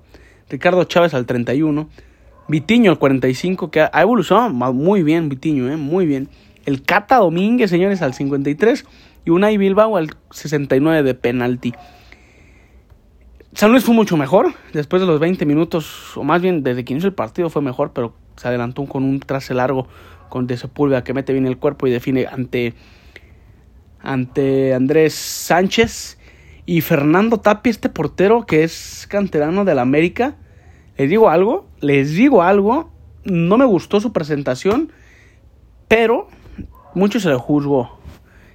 Ricardo 0.50 0.83
Chávez 0.83 1.15
al 1.15 1.25
31. 1.25 1.89
Vitiño 2.50 2.91
al 2.91 3.00
45, 3.00 3.71
que 3.71 3.81
ha 3.81 4.01
evolucionado 4.01 4.53
muy 4.53 5.03
bien, 5.03 5.27
Vitiño, 5.27 5.69
eh, 5.69 5.75
muy 5.75 6.05
bien 6.05 6.29
el 6.67 6.83
Cata 6.83 7.15
Domínguez, 7.15 7.69
señores, 7.69 8.01
al 8.01 8.13
53 8.13 8.86
y 9.25 9.29
Unai 9.29 9.57
Bilbao 9.57 9.95
al 9.95 10.09
69 10.31 11.01
de 11.01 11.13
penalti. 11.13 11.74
San 13.53 13.71
Luis 13.71 13.86
fue 13.86 13.95
mucho 13.95 14.17
mejor, 14.17 14.53
después 14.74 15.01
de 15.01 15.07
los 15.07 15.17
20 15.21 15.45
minutos, 15.45 16.17
o 16.17 16.25
más 16.25 16.41
bien 16.41 16.63
desde 16.63 16.83
que 16.83 16.91
inició 16.91 17.07
el 17.07 17.15
partido 17.15 17.50
fue 17.50 17.62
mejor, 17.62 17.93
pero 17.93 18.13
se 18.36 18.50
adelantó 18.50 18.83
con 18.83 19.05
un 19.05 19.21
trase 19.21 19.53
largo 19.53 19.88
con 20.27 20.45
De 20.45 20.57
Sepúlveda 20.57 21.05
que 21.05 21.13
mete 21.13 21.31
bien 21.31 21.47
el 21.47 21.57
cuerpo 21.57 21.88
y 21.88 21.91
define 21.91 22.27
ante, 22.27 22.74
ante 24.01 24.74
Andrés 24.74 25.13
Sánchez 25.13 26.19
y 26.65 26.81
Fernando 26.81 27.39
Tapia, 27.39 27.71
este 27.71 27.88
portero 27.88 28.45
que 28.45 28.65
es 28.65 29.07
canterano 29.09 29.63
del 29.63 29.79
América. 29.79 30.36
Les 30.97 31.09
digo 31.09 31.29
algo, 31.29 31.65
les 31.79 32.12
digo 32.12 32.43
algo, 32.43 32.91
no 33.24 33.57
me 33.57 33.63
gustó 33.63 34.01
su 34.01 34.12
presentación, 34.12 34.91
pero 35.88 36.27
mucho 36.94 37.20
se 37.20 37.29
le 37.29 37.36
juzgó. 37.36 37.98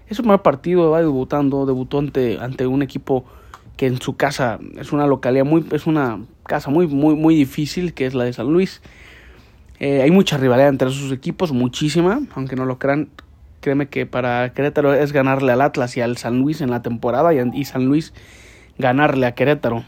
Es 0.08 0.16
su 0.16 0.22
primer 0.22 0.42
partido, 0.42 0.90
va 0.90 1.00
debutando, 1.00 1.64
debutó 1.66 1.98
ante, 1.98 2.66
un 2.66 2.82
equipo 2.82 3.24
que 3.76 3.86
en 3.86 4.00
su 4.00 4.16
casa 4.16 4.58
es 4.78 4.92
una 4.92 5.06
localidad 5.06 5.44
muy, 5.44 5.64
es 5.72 5.86
una 5.86 6.20
casa 6.44 6.70
muy, 6.70 6.86
muy, 6.86 7.14
muy 7.14 7.34
difícil, 7.34 7.94
que 7.94 8.06
es 8.06 8.14
la 8.14 8.24
de 8.24 8.32
San 8.32 8.52
Luis. 8.52 8.82
Eh, 9.80 10.02
hay 10.02 10.10
mucha 10.10 10.36
rivalidad 10.36 10.68
entre 10.68 10.90
sus 10.90 11.12
equipos, 11.12 11.52
muchísima, 11.52 12.20
aunque 12.34 12.56
no 12.56 12.66
lo 12.66 12.78
crean. 12.78 13.08
Créeme 13.60 13.88
que 13.88 14.06
para 14.06 14.52
Querétaro 14.52 14.92
es 14.92 15.12
ganarle 15.12 15.52
al 15.52 15.60
Atlas 15.60 15.96
y 15.96 16.00
al 16.00 16.16
San 16.16 16.40
Luis 16.40 16.60
en 16.60 16.70
la 16.70 16.82
temporada 16.82 17.32
y 17.32 17.64
San 17.64 17.86
Luis 17.86 18.12
ganarle 18.78 19.26
a 19.26 19.34
Querétaro. 19.34 19.84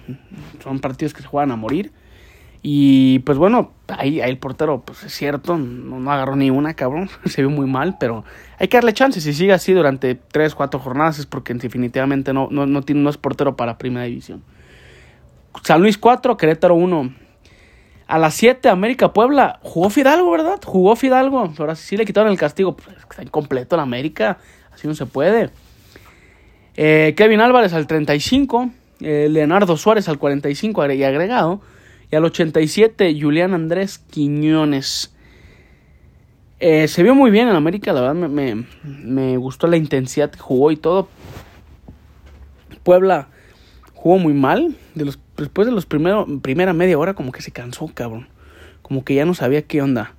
Son 0.62 0.80
partidos 0.80 1.12
que 1.12 1.22
se 1.22 1.28
juegan 1.28 1.50
a 1.50 1.56
morir. 1.56 1.92
Y 2.66 3.18
pues 3.18 3.36
bueno, 3.36 3.72
ahí, 3.88 4.22
ahí 4.22 4.30
el 4.30 4.38
portero, 4.38 4.80
pues 4.86 5.04
es 5.04 5.12
cierto, 5.12 5.58
no, 5.58 6.10
agarró 6.10 6.34
ni 6.34 6.48
una, 6.48 6.72
cabrón. 6.72 7.10
Se 7.26 7.42
vio 7.42 7.50
muy 7.50 7.66
mal, 7.66 7.98
pero 8.00 8.24
hay 8.58 8.68
que 8.68 8.78
darle 8.78 8.94
chance. 8.94 9.20
Si 9.20 9.34
sigue 9.34 9.52
así 9.52 9.74
durante 9.74 10.14
3, 10.14 10.54
4 10.54 10.80
jornadas 10.80 11.18
es 11.18 11.26
porque 11.26 11.52
definitivamente 11.52 12.32
no, 12.32 12.48
no, 12.50 12.64
no, 12.64 12.80
tiene, 12.80 13.06
es 13.10 13.18
portero 13.18 13.54
para 13.54 13.76
primera 13.76 14.06
división. 14.06 14.42
San 15.62 15.82
Luis 15.82 15.98
4, 15.98 16.38
Querétaro 16.38 16.74
1. 16.74 17.14
A 18.06 18.18
las 18.18 18.32
7, 18.32 18.70
América 18.70 19.12
Puebla. 19.12 19.60
Jugó 19.62 19.90
Fidalgo, 19.90 20.30
¿verdad? 20.30 20.58
Jugó 20.64 20.96
Fidalgo. 20.96 21.52
Ahora 21.58 21.74
sí 21.74 21.98
le 21.98 22.06
quitaron 22.06 22.32
el 22.32 22.38
castigo. 22.38 22.74
Pues, 22.76 22.96
está 22.96 23.22
incompleto 23.22 23.76
la 23.76 23.82
América. 23.82 24.38
Así 24.72 24.88
no 24.88 24.94
se 24.94 25.04
puede. 25.04 25.50
Eh, 26.78 27.12
Kevin 27.14 27.42
Álvarez 27.42 27.74
al 27.74 27.86
35. 27.86 28.70
Eh, 29.00 29.28
Leonardo 29.30 29.76
Suárez 29.76 30.08
al 30.08 30.18
45 30.18 30.90
y 30.92 31.04
agregado. 31.04 31.60
Y 32.10 32.16
al 32.16 32.24
87, 32.24 33.16
Julián 33.20 33.54
Andrés 33.54 33.98
Quiñones. 33.98 35.14
Eh, 36.60 36.88
se 36.88 37.02
vio 37.02 37.14
muy 37.14 37.30
bien 37.30 37.48
en 37.48 37.56
América, 37.56 37.92
la 37.92 38.00
verdad 38.00 38.14
me, 38.14 38.28
me, 38.28 38.64
me, 38.84 39.36
gustó 39.36 39.66
la 39.66 39.76
intensidad 39.76 40.30
que 40.30 40.38
jugó 40.38 40.70
y 40.70 40.76
todo. 40.76 41.08
Puebla 42.82 43.28
jugó 43.94 44.18
muy 44.18 44.34
mal. 44.34 44.76
Después 44.94 45.66
de 45.66 45.72
los 45.72 45.86
primera 45.86 46.72
media 46.72 46.98
hora 46.98 47.14
como 47.14 47.32
que 47.32 47.42
se 47.42 47.50
cansó, 47.50 47.90
cabrón. 47.92 48.28
Como 48.82 49.04
que 49.04 49.14
ya 49.14 49.24
no 49.24 49.34
sabía 49.34 49.62
qué 49.62 49.82
onda. 49.82 50.14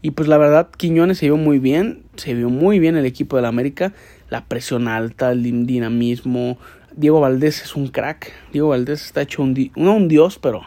Y 0.00 0.12
pues 0.12 0.28
la 0.28 0.38
verdad, 0.38 0.68
Quiñones 0.76 1.18
se 1.18 1.26
vio 1.26 1.36
muy 1.36 1.58
bien. 1.58 2.04
Se 2.16 2.32
vio 2.34 2.48
muy 2.48 2.78
bien 2.78 2.96
el 2.96 3.04
equipo 3.04 3.36
de 3.36 3.42
la 3.42 3.48
América. 3.48 3.92
La 4.30 4.44
presión 4.44 4.88
alta, 4.88 5.32
el 5.32 5.42
dinamismo. 5.66 6.58
Diego 6.94 7.20
Valdés 7.20 7.62
es 7.62 7.74
un 7.74 7.88
crack. 7.88 8.32
Diego 8.52 8.68
Valdés 8.68 9.04
está 9.04 9.22
hecho 9.22 9.42
un, 9.42 9.52
di 9.52 9.72
un 9.74 10.08
dios, 10.08 10.38
pero 10.38 10.62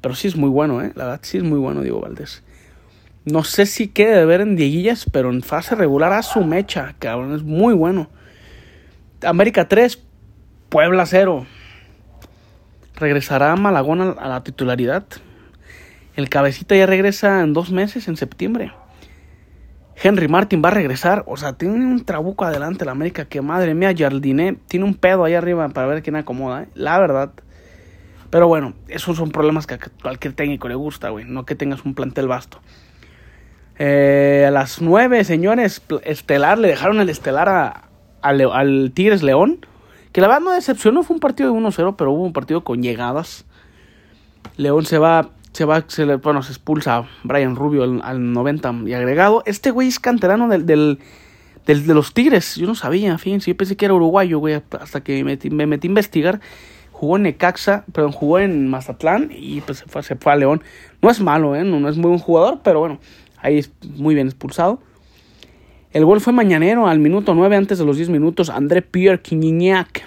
pero 0.00 0.14
sí 0.14 0.28
es 0.28 0.36
muy 0.36 0.48
bueno, 0.48 0.82
¿eh? 0.82 0.92
La 0.94 1.04
verdad, 1.04 1.20
sí 1.22 1.38
es 1.38 1.44
muy 1.44 1.58
bueno 1.58 1.82
Diego 1.82 2.00
Valdés. 2.00 2.42
No 3.24 3.44
sé 3.44 3.66
si 3.66 3.88
quede 3.88 4.16
de 4.16 4.24
ver 4.24 4.40
en 4.40 4.56
Dieguillas, 4.56 5.04
pero 5.12 5.30
en 5.30 5.42
fase 5.42 5.74
regular 5.74 6.12
a 6.12 6.22
su 6.22 6.44
mecha, 6.44 6.94
cabrón. 6.98 7.34
Es 7.34 7.42
muy 7.42 7.74
bueno. 7.74 8.08
América 9.22 9.68
3, 9.68 10.02
Puebla 10.68 11.04
0. 11.04 11.46
Regresará 12.96 13.54
Malagón 13.56 14.16
a 14.18 14.28
la 14.28 14.42
titularidad. 14.44 15.04
El 16.16 16.28
cabecita 16.28 16.74
ya 16.74 16.86
regresa 16.86 17.42
en 17.42 17.52
dos 17.52 17.70
meses, 17.70 18.08
en 18.08 18.16
septiembre. 18.16 18.72
Henry 20.00 20.28
Martin 20.28 20.62
va 20.64 20.68
a 20.68 20.72
regresar. 20.72 21.24
O 21.26 21.36
sea, 21.36 21.54
tiene 21.54 21.74
un 21.74 22.04
trabuco 22.04 22.44
adelante 22.44 22.84
la 22.84 22.92
América 22.92 23.24
que 23.24 23.42
madre 23.42 23.74
mía, 23.74 23.94
Jardiné 23.96 24.56
tiene 24.68 24.84
un 24.84 24.94
pedo 24.94 25.24
ahí 25.24 25.34
arriba 25.34 25.68
para 25.68 25.86
ver 25.86 26.02
quién 26.02 26.16
acomoda. 26.16 26.62
¿eh? 26.62 26.68
La 26.74 26.98
verdad. 26.98 27.32
Pero 28.30 28.46
bueno, 28.46 28.74
esos 28.88 29.16
son 29.16 29.30
problemas 29.30 29.66
que 29.66 29.74
a 29.74 29.78
cualquier 30.02 30.34
técnico 30.34 30.68
le 30.68 30.74
gusta, 30.74 31.08
güey. 31.10 31.24
No 31.24 31.46
que 31.46 31.54
tengas 31.54 31.84
un 31.84 31.94
plantel 31.94 32.28
vasto. 32.28 32.60
Eh, 33.78 34.44
a 34.46 34.50
las 34.50 34.82
9, 34.82 35.24
señores, 35.24 35.82
Estelar, 36.02 36.58
le 36.58 36.68
dejaron 36.68 37.00
el 37.00 37.08
Estelar 37.08 37.48
a, 37.48 37.88
al 38.20 38.92
Tigres 38.92 39.22
León. 39.22 39.64
Que 40.12 40.20
la 40.20 40.28
verdad 40.28 40.42
no 40.42 40.52
decepcionó, 40.52 41.02
fue 41.02 41.14
un 41.14 41.20
partido 41.20 41.52
de 41.52 41.58
1-0, 41.58 41.94
pero 41.96 42.12
hubo 42.12 42.24
un 42.24 42.32
partido 42.32 42.64
con 42.64 42.82
llegadas. 42.82 43.46
León 44.56 44.84
se 44.84 44.98
va, 44.98 45.30
se 45.52 45.64
va, 45.64 45.84
se 45.86 46.04
bueno, 46.16 46.42
se 46.42 46.52
expulsa 46.52 46.96
a 46.96 47.08
Brian 47.22 47.56
Rubio 47.56 47.84
al, 47.84 48.32
90 48.32 48.74
y 48.86 48.92
agregado. 48.94 49.42
Este 49.46 49.70
güey 49.70 49.88
es 49.88 50.00
canterano 50.00 50.48
del, 50.48 50.66
del, 50.66 50.98
de 51.66 51.94
los 51.94 52.12
Tigres. 52.12 52.56
Yo 52.56 52.66
no 52.66 52.74
sabía, 52.74 53.16
fíjense, 53.16 53.50
yo 53.50 53.56
pensé 53.56 53.76
que 53.76 53.84
era 53.84 53.94
uruguayo, 53.94 54.38
güey, 54.38 54.60
hasta 54.80 55.02
que 55.02 55.16
me 55.18 55.24
metí, 55.24 55.50
me 55.50 55.66
metí 55.66 55.86
a 55.86 55.90
investigar 55.90 56.40
jugó 56.98 57.16
en 57.16 57.22
Necaxa, 57.22 57.84
perdón, 57.92 58.10
jugó 58.10 58.40
en 58.40 58.66
Mazatlán 58.66 59.30
y 59.30 59.60
pues 59.60 59.78
se 59.78 59.84
fue, 59.86 60.02
se 60.02 60.16
fue 60.16 60.32
a 60.32 60.36
León. 60.36 60.64
No 61.00 61.10
es 61.10 61.20
malo, 61.20 61.54
¿eh? 61.54 61.62
no, 61.62 61.88
es 61.88 61.96
muy 61.96 62.08
buen 62.08 62.18
jugador, 62.18 62.58
pero 62.64 62.80
bueno, 62.80 62.98
ahí 63.36 63.58
es 63.58 63.70
muy 63.94 64.16
bien 64.16 64.26
expulsado. 64.26 64.80
El 65.92 66.04
gol 66.04 66.20
fue 66.20 66.32
mañanero 66.32 66.88
al 66.88 66.98
minuto 66.98 67.36
9 67.36 67.54
antes 67.54 67.78
de 67.78 67.84
los 67.84 67.98
10 67.98 68.08
minutos, 68.08 68.50
André 68.50 68.82
Pierre 68.82 69.22
Quignac. 69.22 70.02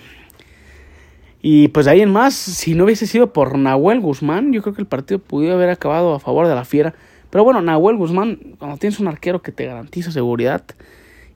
Y 1.42 1.70
pues 1.70 1.88
ahí 1.88 2.02
en 2.02 2.12
más, 2.12 2.34
si 2.34 2.76
no 2.76 2.84
hubiese 2.84 3.08
sido 3.08 3.32
por 3.32 3.58
Nahuel 3.58 4.02
Guzmán, 4.02 4.52
yo 4.52 4.62
creo 4.62 4.76
que 4.76 4.82
el 4.82 4.88
partido 4.88 5.20
pudiera 5.20 5.56
haber 5.56 5.70
acabado 5.70 6.14
a 6.14 6.20
favor 6.20 6.50
de 6.50 6.56
la 6.56 6.66
fiera. 6.66 6.94
Pero 7.30 7.46
bueno, 7.46 7.62
Nahuel 7.62 7.96
Guzmán, 7.96 8.38
cuando 8.60 8.76
tienes 8.76 9.00
un 9.00 9.08
arquero 9.08 9.42
que 9.42 9.54
te 9.54 9.66
garantiza 9.66 10.12
seguridad 10.12 10.66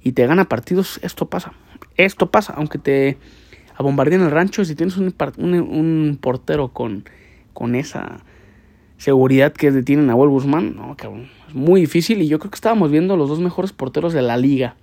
y 0.03 0.12
te 0.12 0.27
gana 0.27 0.50
partidos, 0.50 1.00
esto 1.01 1.27
pasa. 1.27 1.53
Esto 1.95 2.29
pasa, 2.29 2.53
aunque 2.57 2.77
te 2.77 3.17
a 3.75 3.84
bombardear 3.84 4.22
el 4.22 4.32
rancho. 4.32 4.63
Si 4.65 4.75
tienes 4.75 4.98
un, 4.98 5.13
un, 5.38 6.17
portero 6.20 6.70
con, 6.70 7.05
con 7.53 7.75
esa 7.75 8.20
seguridad 8.98 9.53
que 9.53 9.72
tiene 9.84 10.03
Nahuel 10.03 10.29
Guzmán, 10.29 10.75
no, 10.75 10.96
cabrón, 10.96 11.29
es 11.48 11.55
muy 11.55 11.82
difícil. 11.82 12.22
Y 12.22 12.27
yo 12.27 12.39
creo 12.39 12.51
que 12.51 12.55
estábamos 12.55 12.91
viendo 12.91 13.17
los 13.17 13.29
dos 13.29 13.39
mejores 13.39 13.74
porteros 13.74 14.13
de 14.13 14.22
la 14.22 14.38
liga. 14.38 14.75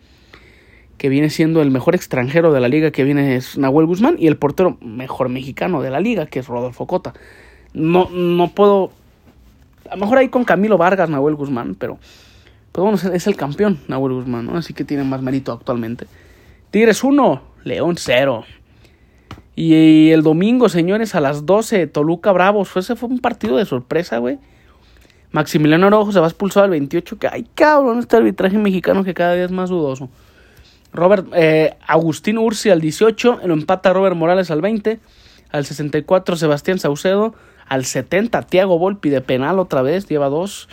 Que 0.99 1.08
viene 1.08 1.30
siendo 1.30 1.62
el 1.62 1.70
mejor 1.70 1.94
extranjero 1.94 2.52
de 2.52 2.61
la 2.61 2.68
liga, 2.68 2.92
que 2.92 3.02
viene 3.02 3.34
es 3.34 3.58
Nahuel 3.58 3.87
Guzmán, 3.87 4.16
y 4.18 4.28
el 4.28 4.37
portero 4.37 4.76
mejor 4.80 5.28
mexicano 5.30 5.82
de 5.82 5.90
la 5.90 5.99
liga, 5.99 6.26
que 6.26 6.38
es 6.40 6.46
Rodolfo 6.46 6.87
Cota. 6.87 7.14
No, 7.72 8.08
no 8.11 8.49
puedo. 8.49 8.92
A 9.90 9.96
lo 9.96 10.00
mejor 10.00 10.18
ahí 10.18 10.28
con 10.28 10.44
Camilo 10.44 10.78
Vargas, 10.78 11.08
Nahuel 11.11 11.34
Guzmán, 11.34 11.75
pero. 11.75 11.99
Pues 12.70 12.82
bueno, 12.82 13.14
es 13.14 13.26
el 13.26 13.37
campeón, 13.37 13.80
Nahuel 13.87 14.14
Guzmán, 14.14 14.46
¿no? 14.46 14.56
Así 14.56 14.72
que 14.72 14.84
tiene 14.84 15.04
más 15.04 15.20
mérito 15.20 15.52
actualmente. 15.52 16.06
Tigres 16.70 17.04
1, 17.04 17.42
León 17.64 17.96
0. 17.99 18.44
Y 19.54 20.11
el 20.11 20.23
domingo, 20.23 20.68
señores, 20.68 21.14
a 21.14 21.21
las 21.21 21.44
12, 21.44 21.87
Toluca 21.87 22.32
Bravos. 22.32 22.75
Ese 22.76 22.97
fue 22.97 23.09
un 23.09 23.18
partido 23.18 23.56
de 23.56 23.66
sorpresa, 23.66 24.18
güey. 24.18 24.38
Maximiliano 25.30 25.87
Orojo 25.87 26.12
se 26.12 26.21
va 26.21 26.26
expulsado 26.26 26.64
al 26.64 26.71
28. 26.71 27.18
Que, 27.18 27.28
ay, 27.28 27.47
cabrón, 27.54 27.99
este 27.99 28.16
arbitraje 28.16 28.56
mexicano 28.59 29.04
que 29.04 29.14
cada 29.14 29.35
día 29.35 29.44
es 29.44 29.50
más 29.50 29.68
dudoso. 29.68 30.09
Robert, 30.92 31.26
eh, 31.35 31.76
Agustín 31.87 32.38
Ursi 32.38 32.71
al 32.71 32.80
18. 32.80 33.40
Lo 33.44 33.54
empata 33.54 33.92
Robert 33.92 34.16
Morales 34.16 34.50
al 34.50 34.62
20. 34.62 35.00
Al 35.50 35.66
64, 35.66 36.37
Sebastián 36.37 36.78
Saucedo. 36.78 37.35
Al 37.68 37.85
70, 37.85 38.42
Tiago 38.42 38.78
Volpi 38.78 39.09
de 39.09 39.21
penal 39.21 39.59
otra 39.59 39.82
vez, 39.82 40.06
lleva 40.06 40.28
dos. 40.28 40.68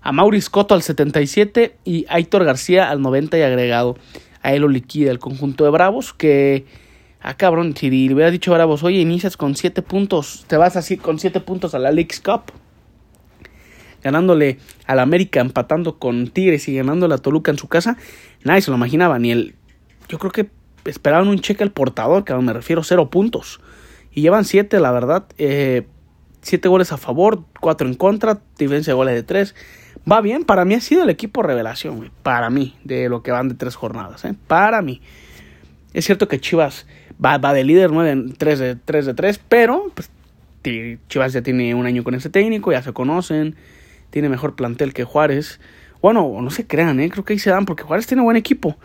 A 0.00 0.12
Maurice 0.12 0.50
Coto 0.50 0.74
al 0.74 0.82
77. 0.82 1.76
Y 1.84 2.04
Aitor 2.08 2.44
García 2.44 2.90
al 2.90 3.00
90 3.00 3.38
y 3.38 3.42
agregado. 3.42 3.96
A 4.42 4.52
él 4.54 4.62
lo 4.62 4.68
liquida 4.68 5.10
el 5.10 5.18
conjunto 5.20 5.64
de 5.64 5.70
Bravos 5.70 6.12
que 6.12 6.66
Ah, 7.28 7.34
cabrón, 7.34 7.76
si 7.76 7.90
le 7.90 8.14
hubiera 8.14 8.30
dicho 8.30 8.52
a 8.52 8.54
Bravos, 8.54 8.82
oye, 8.84 9.00
inicias 9.00 9.36
con 9.36 9.54
7 9.54 9.82
puntos, 9.82 10.46
te 10.46 10.56
vas 10.56 10.76
así 10.76 10.96
con 10.96 11.18
7 11.18 11.40
puntos 11.40 11.74
a 11.74 11.78
la 11.78 11.92
League's 11.92 12.20
Cup. 12.20 12.44
Ganándole 14.02 14.56
al 14.86 14.98
América, 14.98 15.40
empatando 15.40 15.98
con 15.98 16.28
Tigres 16.28 16.68
y 16.68 16.76
ganándole 16.76 17.12
a 17.12 17.18
Toluca 17.18 17.50
en 17.50 17.58
su 17.58 17.68
casa. 17.68 17.98
Nadie 18.44 18.62
se 18.62 18.70
lo 18.70 18.78
imaginaba, 18.78 19.18
ni 19.18 19.30
el... 19.30 19.56
Yo 20.08 20.18
creo 20.18 20.32
que 20.32 20.48
esperaban 20.86 21.28
un 21.28 21.38
cheque 21.40 21.62
al 21.62 21.70
portador, 21.70 22.24
que 22.24 22.32
me 22.32 22.54
refiero, 22.54 22.82
0 22.82 23.10
puntos. 23.10 23.60
Y 24.10 24.22
llevan 24.22 24.46
7, 24.46 24.80
la 24.80 24.90
verdad. 24.90 25.26
7 25.36 25.36
eh, 25.36 26.68
goles 26.70 26.92
a 26.92 26.96
favor, 26.96 27.44
4 27.60 27.88
en 27.88 27.94
contra, 27.94 28.40
diferencia 28.56 28.94
de 28.94 28.96
goles 28.96 29.14
de 29.14 29.22
3. 29.22 29.54
Va 30.10 30.22
bien, 30.22 30.44
para 30.44 30.64
mí 30.64 30.72
ha 30.72 30.80
sido 30.80 31.02
el 31.02 31.10
equipo 31.10 31.42
revelación, 31.42 32.10
Para 32.22 32.48
mí, 32.48 32.78
de 32.84 33.10
lo 33.10 33.22
que 33.22 33.32
van 33.32 33.50
de 33.50 33.54
3 33.54 33.76
jornadas, 33.76 34.24
¿eh? 34.24 34.34
Para 34.46 34.80
mí. 34.80 35.02
Es 35.92 36.04
cierto 36.04 36.26
que 36.28 36.40
Chivas 36.40 36.86
va, 37.24 37.38
va 37.38 37.52
de 37.52 37.64
líder, 37.64 37.90
9 37.90 38.32
3 38.36 38.58
de 38.58 38.76
3 38.76 39.06
de 39.06 39.14
3, 39.14 39.40
pero 39.48 39.90
pues, 39.94 40.10
Chivas 41.08 41.32
ya 41.32 41.42
tiene 41.42 41.74
un 41.74 41.86
año 41.86 42.04
con 42.04 42.14
ese 42.14 42.30
técnico, 42.30 42.72
ya 42.72 42.82
se 42.82 42.92
conocen, 42.92 43.56
tiene 44.10 44.28
mejor 44.28 44.54
plantel 44.54 44.92
que 44.92 45.04
Juárez. 45.04 45.60
Bueno, 46.00 46.36
no 46.40 46.50
se 46.50 46.66
crean, 46.66 47.00
¿eh? 47.00 47.10
creo 47.10 47.24
que 47.24 47.32
ahí 47.32 47.38
se 47.38 47.50
dan 47.50 47.64
porque 47.64 47.82
Juárez 47.82 48.06
tiene 48.06 48.22
buen 48.22 48.36
equipo. 48.36 48.76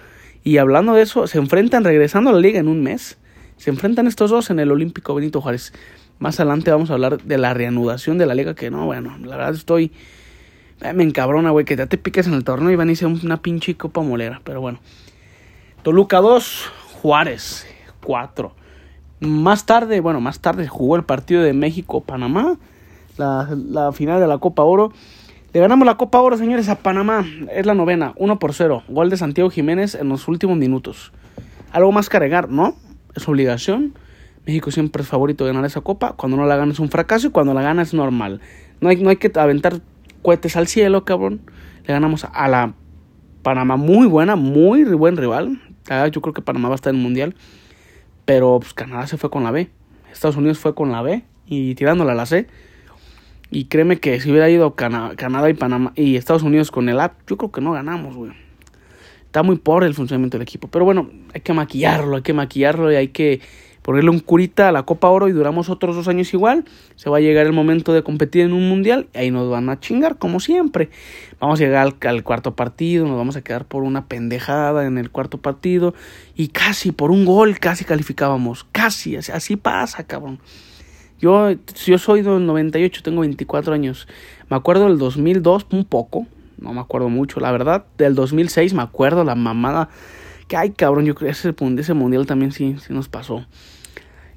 Y 0.43 0.57
hablando 0.57 0.93
de 0.93 1.03
eso, 1.03 1.27
se 1.27 1.37
enfrentan 1.37 1.83
regresando 1.83 2.29
a 2.29 2.33
la 2.33 2.39
liga 2.39 2.59
en 2.59 2.67
un 2.67 2.81
mes. 2.81 3.17
Se 3.57 3.69
enfrentan 3.69 4.07
estos 4.07 4.29
dos 4.29 4.49
en 4.49 4.59
el 4.59 4.71
Olímpico 4.71 5.13
Benito 5.13 5.39
Juárez. 5.39 5.73
Más 6.19 6.39
adelante 6.39 6.71
vamos 6.71 6.89
a 6.89 6.93
hablar 6.93 7.21
de 7.21 7.37
la 7.37 7.53
reanudación 7.53 8.17
de 8.17 8.25
la 8.25 8.35
liga, 8.35 8.55
que 8.55 8.69
no, 8.69 8.85
bueno, 8.85 9.17
la 9.19 9.37
verdad 9.37 9.53
estoy... 9.53 9.91
Me 10.93 11.03
encabrona, 11.03 11.51
güey, 11.51 11.63
que 11.63 11.77
ya 11.77 11.85
te 11.85 11.97
piques 11.97 12.27
en 12.27 12.33
el 12.33 12.43
torneo 12.43 12.69
y 12.69 12.75
van 12.75 12.89
a 12.89 12.91
irse 12.91 13.05
una 13.05 13.41
pinche 13.41 13.75
copa 13.75 14.01
molera. 14.01 14.41
Pero 14.43 14.59
bueno. 14.59 14.81
Toluca 15.81 16.17
2, 16.17 16.71
Juárez 17.01 17.72
4. 18.03 18.53
Más 19.21 19.65
tarde, 19.65 19.99
bueno, 19.99 20.19
más 20.21 20.39
tarde 20.39 20.67
jugó 20.67 20.95
el 20.95 21.03
partido 21.03 21.41
de 21.41 21.53
México-Panamá, 21.53 22.57
la, 23.17 23.91
final 23.93 24.19
de 24.19 24.27
la 24.27 24.37
Copa 24.37 24.63
Oro. 24.63 24.91
Le 25.53 25.59
ganamos 25.59 25.85
la 25.85 25.95
Copa 25.95 26.19
Oro, 26.19 26.37
señores, 26.37 26.67
a 26.69 26.79
Panamá. 26.79 27.25
Es 27.51 27.65
la 27.65 27.73
novena, 27.73 28.13
1 28.17 28.39
por 28.39 28.53
0. 28.53 28.83
Gol 28.89 29.09
de 29.09 29.17
Santiago 29.17 29.49
Jiménez 29.49 29.95
en 29.95 30.09
los 30.09 30.27
últimos 30.27 30.57
minutos. 30.57 31.13
Algo 31.71 31.91
más 31.91 32.09
que 32.09 32.17
agregar, 32.17 32.49
¿no? 32.49 32.75
Es 33.15 33.27
obligación. 33.27 33.93
México 34.45 34.71
siempre 34.71 35.03
es 35.03 35.07
favorito 35.07 35.45
de 35.45 35.51
ganar 35.51 35.65
esa 35.65 35.81
copa. 35.81 36.13
Cuando 36.13 36.37
no 36.37 36.45
la 36.45 36.57
gana 36.57 36.73
es 36.73 36.79
un 36.79 36.89
fracaso 36.89 37.27
y 37.27 37.29
cuando 37.29 37.53
la 37.53 37.61
gana 37.61 37.81
es 37.81 37.93
normal. 37.93 38.41
No 38.81 38.89
hay, 38.89 38.97
no 38.97 39.09
hay 39.09 39.15
que 39.15 39.31
aventar 39.39 39.79
cohetes 40.21 40.57
al 40.57 40.67
cielo, 40.67 41.05
cabrón. 41.05 41.41
Le 41.85 41.93
ganamos 41.93 42.25
a 42.25 42.47
la 42.47 42.73
Panamá 43.43 43.75
muy 43.75 44.07
buena, 44.07 44.35
muy 44.35 44.83
buen 44.85 45.17
rival. 45.17 45.61
yo 46.11 46.21
creo 46.21 46.33
que 46.33 46.41
Panamá 46.41 46.69
va 46.69 46.75
a 46.75 46.77
estar 46.77 46.91
en 46.91 46.99
el 46.99 47.03
Mundial. 47.03 47.35
Pero 48.25 48.59
pues, 48.59 48.73
Canadá 48.73 49.07
se 49.07 49.17
fue 49.17 49.29
con 49.29 49.43
la 49.43 49.51
B. 49.51 49.69
Estados 50.11 50.37
Unidos 50.37 50.59
fue 50.59 50.75
con 50.75 50.91
la 50.91 51.01
B 51.01 51.23
y 51.45 51.75
tirándola 51.75 52.13
a 52.13 52.15
la 52.15 52.25
C. 52.25 52.47
Y 53.49 53.65
créeme 53.65 53.99
que 53.99 54.19
si 54.19 54.31
hubiera 54.31 54.49
ido 54.49 54.75
Canadá 54.75 55.49
y 55.49 55.53
Panamá 55.53 55.93
y 55.95 56.15
Estados 56.15 56.43
Unidos 56.43 56.71
con 56.71 56.89
el 56.89 56.99
A, 56.99 57.15
yo 57.27 57.37
creo 57.37 57.51
que 57.51 57.61
no 57.61 57.73
ganamos, 57.73 58.15
güey. 58.15 58.31
Está 59.25 59.43
muy 59.43 59.57
pobre 59.57 59.87
el 59.87 59.93
funcionamiento 59.93 60.37
del 60.37 60.43
equipo. 60.43 60.67
Pero 60.69 60.85
bueno, 60.85 61.09
hay 61.33 61.41
que 61.41 61.53
maquillarlo, 61.53 62.15
hay 62.17 62.21
que 62.23 62.33
maquillarlo 62.33 62.91
y 62.91 62.95
hay 62.95 63.07
que 63.09 63.41
ponerle 63.83 64.09
un 64.09 64.19
curita 64.19 64.69
a 64.69 64.71
la 64.71 64.83
Copa 64.83 65.09
Oro 65.09 65.27
y 65.27 65.33
duramos 65.33 65.69
otros 65.69 65.95
dos 65.95 66.07
años 66.07 66.33
igual. 66.33 66.65
Se 66.95 67.09
va 67.09 67.17
a 67.17 67.19
llegar 67.19 67.45
el 67.45 67.53
momento 67.53 67.93
de 67.93 68.01
competir 68.01 68.41
en 68.41 68.53
un 68.53 68.67
mundial 68.67 69.07
y 69.13 69.19
ahí 69.19 69.31
nos 69.31 69.49
van 69.49 69.69
a 69.69 69.79
chingar, 69.79 70.17
como 70.17 70.39
siempre. 70.39 70.89
Vamos 71.39 71.59
a 71.59 71.63
llegar 71.63 71.93
al, 72.01 72.23
cuarto 72.23 72.55
partido, 72.55 73.05
nos 73.05 73.17
vamos 73.17 73.35
a 73.35 73.43
quedar 73.43 73.65
por 73.65 73.83
una 73.83 74.07
pendejada 74.07 74.87
en 74.87 74.97
el 74.97 75.11
cuarto 75.11 75.37
partido 75.37 75.93
y 76.35 76.47
casi 76.47 76.91
por 76.91 77.11
un 77.11 77.25
gol, 77.25 77.59
casi 77.59 77.85
calificábamos. 77.85 78.65
Casi, 78.71 79.17
así, 79.17 79.57
pasa, 79.57 80.05
cabrón. 80.05 80.39
Yo, 81.19 81.51
yo 81.85 81.97
soy 81.97 82.21
del 82.21 82.45
98, 82.45 83.03
tengo 83.03 83.21
24 83.21 83.73
años. 83.73 84.07
Me 84.49 84.57
acuerdo 84.57 84.85
del 84.85 84.97
2002, 84.97 85.67
un 85.71 85.85
poco, 85.85 86.25
no 86.57 86.73
me 86.73 86.79
acuerdo 86.79 87.09
mucho, 87.09 87.41
la 87.41 87.51
verdad. 87.51 87.85
Del 87.97 88.15
2006 88.15 88.73
me 88.73 88.81
acuerdo 88.81 89.23
la 89.23 89.35
mamada. 89.35 89.89
Que 90.53 90.57
ay, 90.57 90.69
cabrón, 90.69 91.05
yo 91.05 91.15
creo 91.15 91.31
que 91.31 91.81
ese, 91.81 91.93
mundial 91.95 92.27
también 92.27 92.51
sí, 92.51 92.75
nos 92.89 93.09
pasó. 93.09 93.43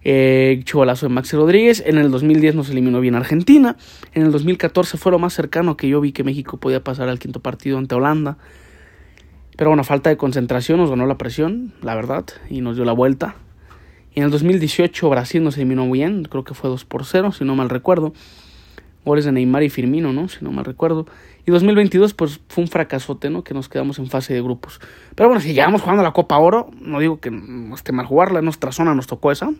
Eh, 0.03 0.65
de 0.65 1.09
Maxi 1.11 1.37
Rodríguez. 1.37 1.83
En 1.85 1.99
el 1.99 2.11
2010 2.11 2.55
nos 2.55 2.71
eliminó 2.71 3.01
bien 3.01 3.15
Argentina. 3.17 3.77
En 4.15 4.23
el 4.23 4.33
2014 4.33 4.97
fue 4.97 5.13
lo 5.13 5.19
más 5.19 5.35
cercano 5.35 5.77
que 5.77 5.91
yo 5.91 6.01
vi 6.01 6.13
que 6.13 6.25
México 6.25 6.57
podía 6.57 6.83
pasar 6.83 7.11
al 7.11 7.19
quinto 7.19 7.41
partido 7.41 7.77
ante 7.77 7.97
Holanda. 7.97 8.39
Pero 9.59 9.69
bueno, 9.69 9.85
falta 9.85 10.09
de 10.09 10.17
concentración 10.17 10.79
nos 10.79 10.89
ganó 10.89 11.05
la 11.05 11.19
presión, 11.19 11.75
la 11.83 11.95
verdad, 11.95 12.25
y 12.49 12.63
nos 12.63 12.77
dio 12.77 12.87
la 12.87 12.93
vuelta. 12.93 13.37
Y 14.15 14.21
en 14.21 14.25
el 14.25 14.31
2018 14.31 15.11
Brasil 15.11 15.45
nos 15.45 15.59
eliminó 15.59 15.91
bien, 15.91 16.23
creo 16.25 16.45
que 16.45 16.55
fue 16.55 16.71
2 16.71 16.87
por 16.87 17.05
0, 17.05 17.33
si 17.33 17.45
no 17.45 17.57
mal 17.57 17.69
recuerdo. 17.69 18.15
Goles 19.07 19.25
de 19.25 19.31
Neymar 19.31 19.63
y 19.63 19.71
Firmino, 19.71 20.13
¿no? 20.13 20.29
Si 20.29 20.45
no 20.45 20.51
mal 20.51 20.65
recuerdo. 20.65 21.07
Y 21.47 21.53
2022, 21.53 22.13
pues 22.13 22.41
fue 22.49 22.65
un 22.65 22.69
fracasote, 22.69 23.31
¿no? 23.31 23.45
Que 23.45 23.55
nos 23.55 23.69
quedamos 23.69 24.01
en 24.01 24.09
fase 24.09 24.35
de 24.35 24.43
grupos. 24.43 24.81
Pero 25.15 25.29
bueno, 25.29 25.41
si 25.41 25.55
llegamos 25.55 25.81
jugando 25.81 26.03
la 26.03 26.13
Copa 26.13 26.37
Oro, 26.39 26.71
no 26.81 26.99
digo 26.99 27.21
que 27.21 27.31
no 27.31 27.75
esté 27.77 27.93
mal 27.93 28.05
jugarla, 28.05 28.41
en 28.41 28.45
nuestra 28.45 28.73
zona 28.73 28.97
nos 28.97 29.07
tocó 29.07 29.31
esa. 29.31 29.53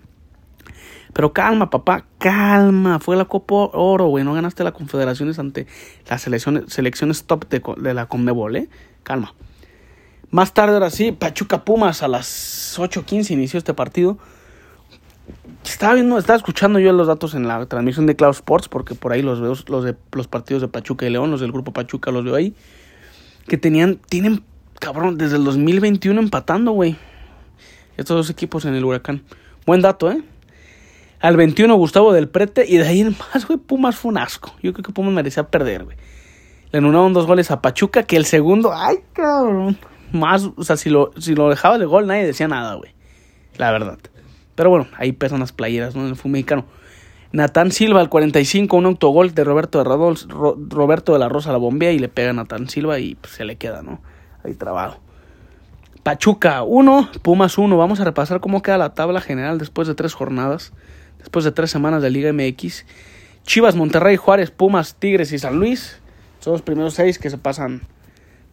Pero 1.13 1.33
calma, 1.33 1.71
papá, 1.71 2.07
calma. 2.19 2.99
Fue 2.99 3.17
la 3.17 3.27
Copa 3.27 3.55
Oro, 3.73 4.07
güey. 4.07 4.25
No 4.25 4.35
ganaste 4.35 4.65
las 4.65 4.73
confederaciones 4.73 5.39
ante 5.39 5.69
las 6.11 6.23
selecciones, 6.23 6.65
selecciones 6.67 7.25
top 7.25 7.49
de, 7.49 7.63
de 7.79 7.95
la 7.95 8.07
Conmebol, 8.07 8.57
¿eh? 8.57 8.69
Calma. 9.05 9.33
Más 10.31 10.55
tarde, 10.55 10.75
ahora 10.75 10.91
sí, 10.91 11.13
Pachuca 11.13 11.65
Pumas 11.65 12.03
a 12.03 12.09
las 12.09 12.77
8.15 12.81 13.31
inició 13.31 13.59
este 13.59 13.75
partido. 13.75 14.19
Estaba 15.71 15.95
viendo, 15.95 16.17
estaba 16.17 16.37
escuchando 16.37 16.79
yo 16.79 16.93
los 16.93 17.09
datos 17.09 17.35
en 17.35 17.49
la 17.49 17.67
transmisión 17.67 18.07
de 18.07 18.15
Cloud 18.15 18.31
Sports, 18.31 18.69
porque 18.69 18.95
por 18.95 19.13
ahí 19.13 19.21
los 19.21 19.41
veo, 19.41 19.55
los 19.67 19.85
de 19.85 19.97
los 20.13 20.29
partidos 20.29 20.63
de 20.63 20.69
Pachuca 20.69 21.07
y 21.07 21.11
León, 21.11 21.31
los 21.31 21.41
del 21.41 21.53
grupo 21.53 21.73
Pachuca 21.73 22.11
los 22.11 22.25
veo 22.25 22.37
ahí. 22.37 22.55
Que 23.49 23.59
tenían, 23.59 23.97
tienen, 24.09 24.45
cabrón, 24.79 25.19
desde 25.19 25.37
el 25.37 25.45
2021 25.45 26.21
empatando, 26.21 26.73
güey. 26.73 26.97
Estos 27.97 28.17
dos 28.17 28.31
equipos 28.31 28.65
en 28.65 28.75
el 28.75 28.85
huracán. 28.85 29.25
Buen 29.67 29.83
dato, 29.83 30.11
¿eh? 30.11 30.23
Al 31.21 31.37
21 31.37 31.75
Gustavo 31.75 32.13
del 32.13 32.29
Prete 32.29 32.65
y 32.67 32.77
de 32.77 32.87
ahí 32.87 33.01
en 33.01 33.17
más, 33.35 33.47
güey, 33.47 33.59
Pumas 33.59 33.97
fue 33.97 34.11
un 34.11 34.19
asco. 34.19 34.55
Yo 34.63 34.73
creo 34.73 34.85
que 34.85 34.93
Pumas 34.93 35.13
merecía 35.13 35.49
perder, 35.49 35.85
güey. 35.85 35.97
Le 36.71 36.79
anularon 36.79 37.13
dos 37.13 37.27
goles 37.27 37.51
a 37.51 37.61
Pachuca, 37.61 38.05
que 38.05 38.17
el 38.17 38.25
segundo, 38.25 38.73
ay, 38.73 38.99
cabrón. 39.13 39.79
Más, 40.13 40.49
o 40.57 40.63
sea, 40.63 40.77
si 40.77 40.91
lo, 40.91 41.11
si 41.19 41.35
lo 41.35 41.51
dejaba 41.51 41.79
de 41.79 41.87
gol 41.87 42.07
nadie 42.07 42.25
decía 42.25 42.47
nada, 42.47 42.75
güey. 42.75 42.95
La 43.57 43.73
verdad. 43.73 43.99
Pero 44.57 44.71
bueno, 44.71 44.89
ahí 44.97 45.13
pesan 45.13 45.39
las 45.39 45.53
playeras, 45.53 45.95
¿no? 45.95 46.03
En 46.03 46.09
el 46.09 46.17
fútbol 46.17 46.33
mexicano. 46.33 46.65
Natán 47.33 47.71
Silva 47.71 48.01
al 48.01 48.09
45, 48.09 48.77
un 48.77 48.87
autogol 48.87 49.35
de 49.35 49.45
Roberto 49.45 49.79
de, 49.79 49.85
Roberto 49.85 51.13
de 51.13 51.19
la 51.19 51.29
Rosa 51.29 51.51
a 51.51 51.53
la 51.53 51.59
bombea 51.59 51.93
y 51.93 51.99
le 51.99 52.09
pega 52.09 52.31
a 52.31 52.33
Natán 52.33 52.69
Silva 52.69 52.99
y 52.99 53.15
pues, 53.15 53.35
se 53.35 53.45
le 53.45 53.57
queda, 53.57 53.83
¿no? 53.83 54.01
Ahí 54.43 54.55
trabado. 54.55 54.99
Pachuca 56.03 56.63
1, 56.63 57.11
Pumas 57.23 57.59
1. 57.59 57.77
Vamos 57.77 58.01
a 58.01 58.05
repasar 58.05 58.41
cómo 58.41 58.63
queda 58.63 58.79
la 58.79 58.95
tabla 58.95 59.21
general 59.21 59.59
después 59.59 59.87
de 59.89 59.95
tres 59.95 60.15
jornadas, 60.15 60.73
después 61.19 61.45
de 61.45 61.53
tres 61.53 61.71
semanas 61.71 62.01
de 62.01 62.11
Liga 62.11 62.33
MX. 62.33 62.87
Chivas, 63.43 63.77
Monterrey, 63.77 64.17
Juárez, 64.17 64.51
Pumas, 64.51 64.95
Tigres 64.95 65.33
y 65.33 65.39
San 65.39 65.59
Luis. 65.59 66.01
Son 66.41 66.53
los 66.53 66.63
primeros 66.63 66.95
seis 66.95 67.19
que 67.19 67.29
se 67.29 67.39
pasan 67.39 67.83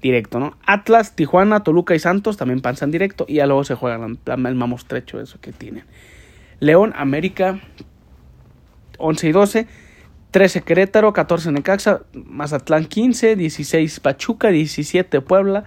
directo, 0.03 0.39
¿no? 0.39 0.57
Atlas, 0.65 1.15
Tijuana, 1.15 1.63
Toluca 1.63 1.95
y 1.95 1.99
Santos 1.99 2.37
también 2.37 2.61
pasan 2.61 2.91
directo 2.91 3.25
y 3.27 3.35
ya 3.35 3.47
luego 3.47 3.63
se 3.63 3.73
juegan 3.75 4.19
el 4.25 4.55
mamostrecho 4.55 5.19
eso 5.19 5.39
que 5.41 5.51
tienen. 5.51 5.85
León, 6.59 6.93
América, 6.95 7.59
11 8.99 9.27
y 9.27 9.31
12, 9.31 9.67
13 10.31 10.61
Querétaro, 10.61 11.13
14 11.13 11.51
Necaxa, 11.51 12.01
Mazatlán 12.13 12.85
15, 12.85 13.35
16 13.35 13.99
Pachuca, 13.99 14.49
17 14.49 15.21
Puebla 15.21 15.63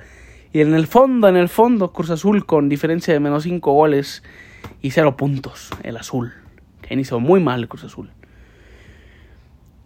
y 0.53 0.61
en 0.61 0.75
el 0.75 0.87
fondo, 0.87 1.29
en 1.29 1.37
el 1.37 1.49
fondo 1.49 1.93
Cruz 1.93 2.11
Azul 2.11 2.47
con 2.47 2.69
diferencia 2.69 3.13
de 3.13 3.21
menos 3.21 3.45
5 3.45 3.73
goles 3.73 4.23
y 4.83 4.91
0 4.91 5.17
puntos, 5.17 5.71
el 5.83 5.97
azul, 5.97 6.33
que 6.83 6.95
inició 6.95 7.21
muy 7.21 7.41
mal 7.41 7.61
el 7.61 7.69
Cruz 7.69 7.85
Azul. 7.85 8.11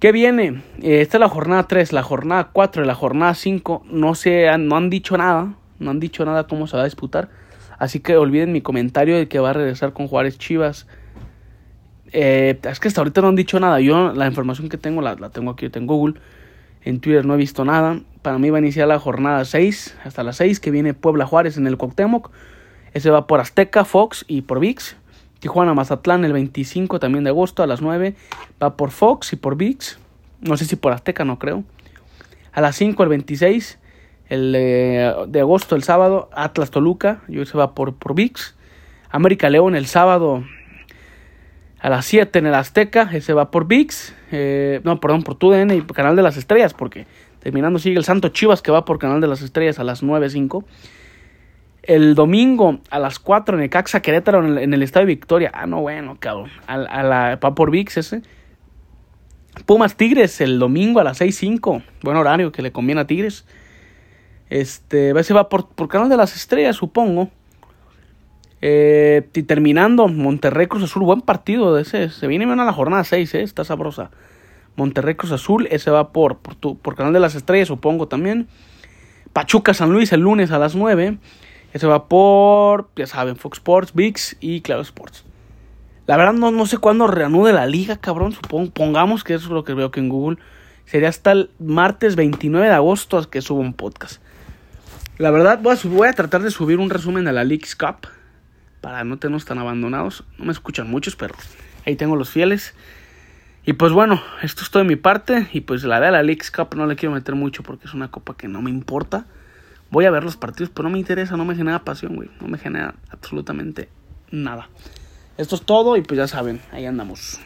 ¿Qué 0.00 0.12
viene? 0.12 0.62
Eh, 0.80 1.02
esta 1.02 1.18
es 1.18 1.20
la 1.20 1.28
jornada 1.28 1.64
3, 1.64 1.92
la 1.92 2.02
jornada 2.02 2.48
4 2.54 2.84
y 2.84 2.86
la 2.86 2.94
jornada 2.94 3.34
5. 3.34 3.84
No, 3.90 4.14
se 4.14 4.48
han, 4.48 4.66
no 4.66 4.78
han 4.78 4.88
dicho 4.88 5.18
nada. 5.18 5.52
No 5.78 5.90
han 5.90 6.00
dicho 6.00 6.24
nada 6.24 6.46
cómo 6.46 6.66
se 6.66 6.74
va 6.74 6.84
a 6.84 6.86
disputar. 6.86 7.28
Así 7.78 8.00
que 8.00 8.16
olviden 8.16 8.50
mi 8.50 8.62
comentario 8.62 9.18
de 9.18 9.28
que 9.28 9.40
va 9.40 9.50
a 9.50 9.52
regresar 9.52 9.92
con 9.92 10.08
Juárez 10.08 10.38
Chivas. 10.38 10.86
Eh, 12.12 12.58
es 12.62 12.80
que 12.80 12.88
hasta 12.88 13.02
ahorita 13.02 13.20
no 13.20 13.28
han 13.28 13.36
dicho 13.36 13.60
nada. 13.60 13.78
Yo 13.80 14.14
la 14.14 14.26
información 14.26 14.70
que 14.70 14.78
tengo 14.78 15.02
la, 15.02 15.16
tengo 15.28 15.50
aquí 15.50 15.68
en 15.70 15.86
Google. 15.86 16.14
En 16.82 17.00
Twitter 17.00 17.26
no 17.26 17.34
he 17.34 17.36
visto 17.36 17.66
nada. 17.66 18.00
Para 18.22 18.38
mí 18.38 18.48
va 18.48 18.56
a 18.56 18.60
iniciar 18.60 18.88
la 18.88 18.98
jornada 18.98 19.44
6 19.44 19.98
hasta 20.04 20.22
las 20.22 20.36
6 20.36 20.60
que 20.60 20.70
viene 20.70 20.94
Puebla 20.94 21.26
Juárez 21.26 21.58
en 21.58 21.66
el 21.66 21.76
Cuauhtémoc. 21.76 22.30
Ese 22.94 23.10
va 23.10 23.26
por 23.26 23.40
Azteca, 23.40 23.84
Fox 23.84 24.24
y 24.26 24.40
por 24.40 24.60
VIX. 24.60 24.96
Tijuana 25.40 25.74
Mazatlán 25.74 26.24
el 26.24 26.32
25 26.34 27.00
también 27.00 27.24
de 27.24 27.30
agosto 27.30 27.62
a 27.62 27.66
las 27.66 27.80
9. 27.80 28.14
Va 28.62 28.76
por 28.76 28.90
Fox 28.90 29.32
y 29.32 29.36
por 29.36 29.56
VIX. 29.56 29.98
No 30.42 30.56
sé 30.56 30.66
si 30.66 30.76
por 30.76 30.92
Azteca, 30.92 31.24
no 31.24 31.38
creo. 31.38 31.64
A 32.52 32.60
las 32.60 32.76
5 32.76 33.02
el 33.02 33.08
26. 33.08 33.78
El 34.28 34.52
de 34.52 35.40
agosto, 35.40 35.74
el 35.74 35.82
sábado, 35.82 36.28
Atlas 36.32 36.70
Toluca. 36.70 37.22
Yo 37.26 37.44
se 37.46 37.56
va 37.56 37.74
por, 37.74 37.94
por 37.94 38.14
VIX. 38.14 38.54
América 39.10 39.50
León 39.50 39.74
el 39.74 39.86
sábado 39.86 40.44
a 41.80 41.88
las 41.88 42.04
7 42.04 42.38
en 42.38 42.46
el 42.46 42.54
Azteca. 42.54 43.08
Ese 43.12 43.32
va 43.32 43.50
por 43.50 43.66
VIX. 43.66 44.14
Eh, 44.32 44.80
no, 44.84 45.00
perdón, 45.00 45.22
por 45.22 45.36
TUDN 45.36 45.70
y 45.72 45.80
Canal 45.82 46.16
de 46.16 46.22
las 46.22 46.36
Estrellas. 46.36 46.74
Porque 46.74 47.06
terminando 47.40 47.78
sigue 47.78 47.96
el 47.96 48.04
Santo 48.04 48.28
Chivas 48.28 48.60
que 48.60 48.70
va 48.70 48.84
por 48.84 48.98
Canal 48.98 49.22
de 49.22 49.26
las 49.26 49.40
Estrellas 49.40 49.78
a 49.78 49.84
las 49.84 50.02
9.05. 50.02 50.64
El 51.90 52.14
domingo 52.14 52.78
a 52.88 53.00
las 53.00 53.18
4 53.18 53.56
en 53.56 53.64
el 53.64 53.68
Caxa 53.68 54.00
Querétaro 54.00 54.60
en 54.60 54.72
el, 54.72 54.82
Estadio 54.84 55.08
Victoria. 55.08 55.50
Ah, 55.52 55.66
no, 55.66 55.80
bueno, 55.80 56.18
cabrón. 56.20 56.48
A, 56.68 56.76
la, 56.76 57.36
va 57.42 57.54
por 57.56 57.72
VIX 57.72 57.96
ese. 57.96 58.22
Pumas 59.66 59.96
Tigres 59.96 60.40
el 60.40 60.60
domingo 60.60 61.00
a 61.00 61.02
las 61.02 61.20
6.05. 61.20 61.82
Buen 62.04 62.16
horario 62.16 62.52
que 62.52 62.62
le 62.62 62.70
conviene 62.70 63.00
a 63.00 63.08
Tigres. 63.08 63.44
Este, 64.50 65.10
ese 65.18 65.34
va 65.34 65.48
por, 65.48 65.66
por 65.70 65.88
Canal 65.88 66.08
de 66.08 66.16
las 66.16 66.36
Estrellas, 66.36 66.76
supongo. 66.76 67.28
Eh, 68.62 69.28
y 69.34 69.42
terminando, 69.42 70.06
Monterrey 70.06 70.68
Cruz 70.68 70.84
Azul, 70.84 71.02
buen 71.02 71.22
partido 71.22 71.74
de 71.74 71.82
ese. 71.82 72.08
Se 72.10 72.28
viene 72.28 72.46
bien 72.46 72.60
a 72.60 72.64
la 72.64 72.72
jornada 72.72 73.02
6, 73.02 73.34
eh, 73.34 73.42
está 73.42 73.64
sabrosa. 73.64 74.12
Monterrey 74.76 75.16
Cruz 75.16 75.32
Azul, 75.32 75.66
ese 75.72 75.90
va 75.90 76.12
por, 76.12 76.38
por, 76.38 76.78
por 76.78 76.94
Canal 76.94 77.12
de 77.12 77.18
las 77.18 77.34
Estrellas, 77.34 77.66
supongo 77.66 78.06
también. 78.06 78.46
Pachuca 79.32 79.74
San 79.74 79.92
Luis 79.92 80.12
el 80.12 80.20
lunes 80.20 80.52
a 80.52 80.60
las 80.60 80.76
9. 80.76 81.18
Ese 81.72 81.86
va 81.86 82.08
por, 82.08 82.90
ya 82.96 83.06
saben, 83.06 83.36
Fox 83.36 83.58
Sports, 83.58 83.92
VIX 83.94 84.36
y 84.40 84.60
Claro 84.60 84.82
Sports. 84.82 85.24
La 86.06 86.16
verdad 86.16 86.32
no, 86.32 86.50
no 86.50 86.66
sé 86.66 86.78
cuándo 86.78 87.06
reanude 87.06 87.52
la 87.52 87.66
liga, 87.66 87.96
cabrón. 87.96 88.32
Supongo, 88.32 88.72
pongamos 88.72 89.22
que 89.22 89.34
eso 89.34 89.46
es 89.46 89.52
lo 89.52 89.62
que 89.62 89.74
veo 89.74 89.92
que 89.92 90.00
en 90.00 90.08
Google. 90.08 90.38
Sería 90.84 91.08
hasta 91.08 91.30
el 91.30 91.50
martes 91.60 92.16
29 92.16 92.66
de 92.66 92.72
agosto 92.72 93.30
que 93.30 93.40
subo 93.40 93.60
un 93.60 93.74
podcast. 93.74 94.20
La 95.18 95.30
verdad 95.30 95.60
voy 95.62 95.76
a, 95.76 95.88
voy 95.88 96.08
a 96.08 96.12
tratar 96.12 96.42
de 96.42 96.50
subir 96.50 96.80
un 96.80 96.90
resumen 96.90 97.24
de 97.24 97.32
la 97.32 97.44
Leagues 97.44 97.76
Cup. 97.76 98.08
Para 98.80 99.04
no 99.04 99.18
tenernos 99.18 99.44
tan 99.44 99.58
abandonados. 99.58 100.24
No 100.36 100.46
me 100.46 100.52
escuchan 100.52 100.90
muchos, 100.90 101.14
pero 101.14 101.34
ahí 101.86 101.94
tengo 101.94 102.16
los 102.16 102.30
fieles. 102.30 102.74
Y 103.64 103.74
pues 103.74 103.92
bueno, 103.92 104.20
esto 104.42 104.64
es 104.64 104.70
todo 104.70 104.82
de 104.82 104.88
mi 104.88 104.96
parte. 104.96 105.46
Y 105.52 105.60
pues 105.60 105.84
la 105.84 106.00
de 106.00 106.10
la 106.10 106.24
Leagues 106.24 106.50
Cup 106.50 106.74
no 106.74 106.86
le 106.86 106.96
quiero 106.96 107.14
meter 107.14 107.36
mucho 107.36 107.62
porque 107.62 107.86
es 107.86 107.94
una 107.94 108.10
copa 108.10 108.36
que 108.36 108.48
no 108.48 108.62
me 108.62 108.70
importa. 108.70 109.26
Voy 109.90 110.04
a 110.04 110.10
ver 110.10 110.22
los 110.22 110.36
partidos, 110.36 110.70
pero 110.70 110.88
no 110.88 110.92
me 110.92 110.98
interesa, 110.98 111.36
no 111.36 111.44
me 111.44 111.56
genera 111.56 111.84
pasión, 111.84 112.14
güey. 112.14 112.30
No 112.40 112.48
me 112.48 112.58
genera 112.58 112.94
absolutamente 113.10 113.88
nada. 114.30 114.68
Esto 115.36 115.56
es 115.56 115.62
todo 115.62 115.96
y 115.96 116.02
pues 116.02 116.18
ya 116.18 116.28
saben, 116.28 116.60
ahí 116.70 116.86
andamos. 116.86 117.40